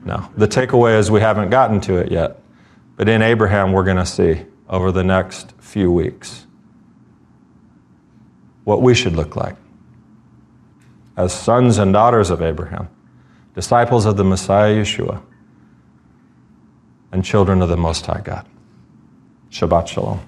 No. 0.05 0.29
The 0.37 0.49
takeaway 0.49 0.99
is 0.99 1.13
we 1.13 1.21
haven't 1.21 1.51
gotten 1.51 1.81
to 1.83 1.99
it 1.99 2.11
yet. 2.11 2.41
But 2.97 3.09
in 3.09 3.23
Abraham, 3.23 3.71
we're 3.71 3.85
going 3.85 3.99
to 3.99 4.07
see 4.07 4.45
over 4.69 4.91
the 4.91 5.05
next 5.05 5.53
few 5.61 5.93
weeks 5.93 6.45
what 8.65 8.83
we 8.83 8.95
should 8.95 9.15
look 9.15 9.37
like 9.37 9.55
as 11.17 11.33
sons 11.33 11.79
and 11.79 11.93
daughters 11.93 12.29
of 12.29 12.43
Abraham, 12.43 12.89
disciples 13.55 14.07
of 14.07 14.17
the 14.17 14.25
Messiah 14.25 14.75
Yeshua, 14.75 15.23
and 17.13 17.25
children 17.25 17.63
of 17.63 17.69
the 17.69 17.77
Most 17.77 18.05
High 18.07 18.23
God. 18.23 18.45
Shabbat 19.51 19.87
Shalom. 19.87 20.21